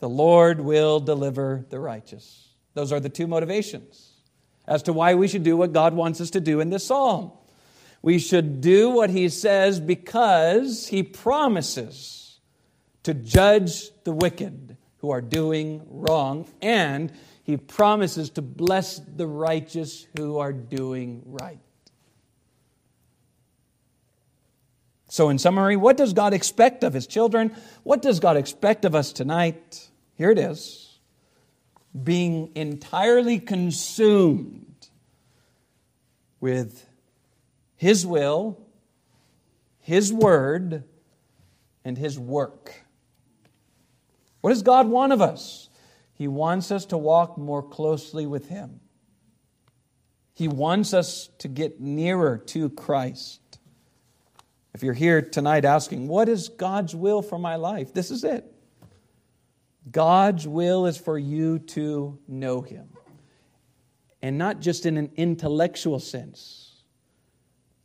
The 0.00 0.08
Lord 0.08 0.60
will 0.60 1.00
deliver 1.00 1.64
the 1.70 1.80
righteous. 1.80 2.50
Those 2.74 2.92
are 2.92 3.00
the 3.00 3.08
two 3.08 3.26
motivations 3.26 4.10
as 4.66 4.82
to 4.82 4.92
why 4.92 5.14
we 5.14 5.28
should 5.28 5.44
do 5.44 5.56
what 5.56 5.72
God 5.72 5.94
wants 5.94 6.20
us 6.20 6.28
to 6.32 6.40
do 6.40 6.60
in 6.60 6.68
this 6.68 6.86
psalm. 6.86 7.32
We 8.02 8.18
should 8.18 8.60
do 8.60 8.90
what 8.90 9.08
He 9.08 9.30
says 9.30 9.80
because 9.80 10.88
He 10.88 11.02
promises 11.02 12.38
to 13.04 13.14
judge 13.14 13.88
the 14.04 14.12
wicked 14.12 14.76
who 14.98 15.10
are 15.10 15.22
doing 15.22 15.86
wrong, 15.88 16.48
and 16.60 17.10
He 17.44 17.56
promises 17.56 18.30
to 18.30 18.42
bless 18.42 18.98
the 18.98 19.26
righteous 19.26 20.06
who 20.16 20.38
are 20.38 20.52
doing 20.52 21.22
right. 21.26 21.58
So, 25.08 25.28
in 25.28 25.38
summary, 25.38 25.76
what 25.76 25.96
does 25.96 26.14
God 26.14 26.32
expect 26.32 26.84
of 26.84 26.94
His 26.94 27.06
children? 27.06 27.54
What 27.82 28.00
does 28.00 28.20
God 28.20 28.36
expect 28.36 28.84
of 28.84 28.94
us 28.94 29.12
tonight? 29.12 29.90
Here 30.16 30.30
it 30.30 30.38
is 30.38 30.92
being 32.02 32.50
entirely 32.54 33.38
consumed 33.38 34.88
with 36.40 36.88
His 37.76 38.06
will, 38.06 38.58
His 39.80 40.12
word, 40.12 40.84
and 41.84 41.98
His 41.98 42.18
work. 42.18 42.72
What 44.40 44.50
does 44.50 44.62
God 44.62 44.88
want 44.88 45.12
of 45.12 45.20
us? 45.20 45.68
He 46.22 46.28
wants 46.28 46.70
us 46.70 46.86
to 46.86 46.96
walk 46.96 47.36
more 47.36 47.64
closely 47.64 48.26
with 48.26 48.48
Him. 48.48 48.78
He 50.34 50.46
wants 50.46 50.94
us 50.94 51.28
to 51.38 51.48
get 51.48 51.80
nearer 51.80 52.38
to 52.38 52.70
Christ. 52.70 53.40
If 54.72 54.84
you're 54.84 54.94
here 54.94 55.20
tonight 55.20 55.64
asking, 55.64 56.06
What 56.06 56.28
is 56.28 56.48
God's 56.48 56.94
will 56.94 57.22
for 57.22 57.40
my 57.40 57.56
life? 57.56 57.92
This 57.92 58.12
is 58.12 58.22
it. 58.22 58.44
God's 59.90 60.46
will 60.46 60.86
is 60.86 60.96
for 60.96 61.18
you 61.18 61.58
to 61.58 62.20
know 62.28 62.60
Him. 62.60 62.90
And 64.22 64.38
not 64.38 64.60
just 64.60 64.86
in 64.86 64.98
an 64.98 65.10
intellectual 65.16 65.98
sense, 65.98 66.84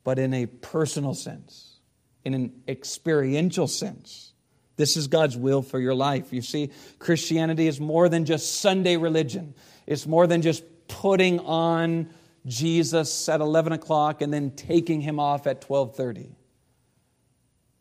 but 0.04 0.20
in 0.20 0.32
a 0.36 0.46
personal 0.46 1.16
sense, 1.16 1.80
in 2.24 2.36
an 2.36 2.62
experiential 2.68 3.68
sense. 3.68 4.34
This 4.78 4.96
is 4.96 5.08
God's 5.08 5.36
will 5.36 5.62
for 5.62 5.80
your 5.80 5.96
life. 5.96 6.32
You 6.32 6.42
see, 6.42 6.72
Christianity 7.00 7.68
is 7.68 7.80
more 7.80 8.08
than 8.08 8.26
just 8.26 8.62
Sunday 8.62 8.96
religion, 8.96 9.54
it's 9.86 10.08
more 10.08 10.28
than 10.28 10.42
just 10.42 10.64
putting 10.88 11.40
on 11.42 12.10
Jesus 12.46 13.28
at 13.28 13.42
11 13.42 13.74
o'clock 13.74 14.22
and 14.22 14.34
then 14.34 14.52
taking 14.52 15.02
him 15.02 15.20
off 15.20 15.48
at 15.48 15.70
1230. 15.70 16.34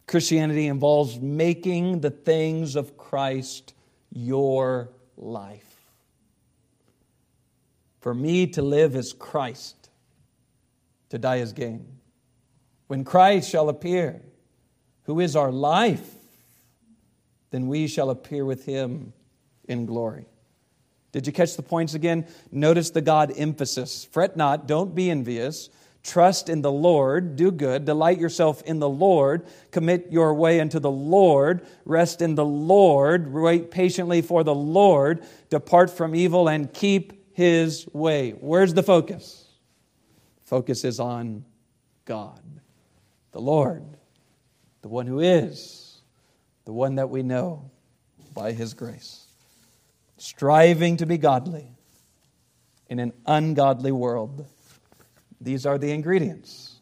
Christianity 0.09 0.66
involves 0.66 1.20
making 1.20 2.01
the 2.01 2.11
things 2.11 2.76
of 2.76 2.97
Christ 2.97 3.74
your 4.11 4.90
life. 5.16 5.62
For 8.01 8.14
me 8.14 8.47
to 8.49 8.62
live 8.62 8.94
is 8.94 9.12
Christ, 9.12 9.90
to 11.11 11.18
die 11.18 11.36
is 11.36 11.53
gain. 11.53 11.99
When 12.86 13.05
Christ 13.05 13.51
shall 13.51 13.68
appear, 13.68 14.22
who 15.05 15.18
is 15.20 15.34
our 15.34 15.51
life, 15.51 16.15
then 17.57 17.68
we 17.68 17.86
shall 17.86 18.11
appear 18.11 18.44
with 18.44 18.66
him 18.66 19.14
in 19.66 19.86
glory. 19.86 20.26
Did 21.12 21.26
you 21.26 21.32
catch 21.32 21.57
the 21.57 21.62
points 21.62 21.94
again? 21.94 22.26
Notice 22.52 22.90
the 22.90 23.00
God 23.00 23.32
emphasis. 23.34 24.04
Fret 24.04 24.36
not, 24.36 24.68
don't 24.68 24.94
be 24.94 25.11
envious. 25.11 25.70
Trust 26.02 26.50
in 26.50 26.61
the 26.61 26.70
Lord, 26.70 27.34
do 27.34 27.50
good, 27.50 27.86
delight 27.86 28.18
yourself 28.18 28.62
in 28.62 28.78
the 28.78 28.88
Lord, 28.88 29.46
commit 29.70 30.09
your 30.12 30.34
way 30.34 30.61
unto 30.61 30.78
the 30.78 30.90
Lord, 30.90 31.66
rest 31.86 32.20
in 32.20 32.34
the 32.34 32.44
Lord, 32.44 33.32
wait 33.32 33.70
patiently 33.70 34.20
for 34.20 34.44
the 34.44 34.54
Lord, 34.54 35.24
depart 35.48 35.90
from 35.90 36.14
evil 36.14 36.48
and 36.48 36.70
keep 36.72 37.34
his 37.34 37.88
way. 37.92 38.32
Where's 38.32 38.74
the 38.74 38.82
focus? 38.82 39.46
Focus 40.44 40.84
is 40.84 41.00
on 41.00 41.44
God, 42.04 42.42
the 43.32 43.40
Lord, 43.40 43.82
the 44.82 44.88
one 44.88 45.07
who 45.07 45.18
is, 45.18 45.86
the 46.66 46.72
one 46.72 46.96
that 46.96 47.08
we 47.08 47.22
know 47.22 47.70
by 48.34 48.52
his 48.52 48.74
grace. 48.74 49.24
Striving 50.18 50.98
to 50.98 51.06
be 51.06 51.16
godly 51.16 51.68
in 52.88 52.98
an 52.98 53.12
ungodly 53.24 53.92
world. 53.92 54.46
These 55.40 55.64
are 55.64 55.78
the 55.78 55.92
ingredients. 55.92 56.76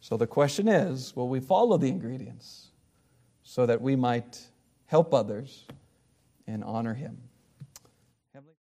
So 0.00 0.16
the 0.16 0.26
question 0.26 0.66
is 0.66 1.14
will 1.14 1.28
we 1.28 1.40
follow 1.40 1.78
the 1.78 1.88
ingredients 1.88 2.68
so 3.44 3.66
that 3.66 3.80
we 3.80 3.96
might 3.96 4.40
help 4.86 5.14
others 5.14 5.66
and 6.46 6.64
honor 6.64 6.94
Him? 6.94 7.18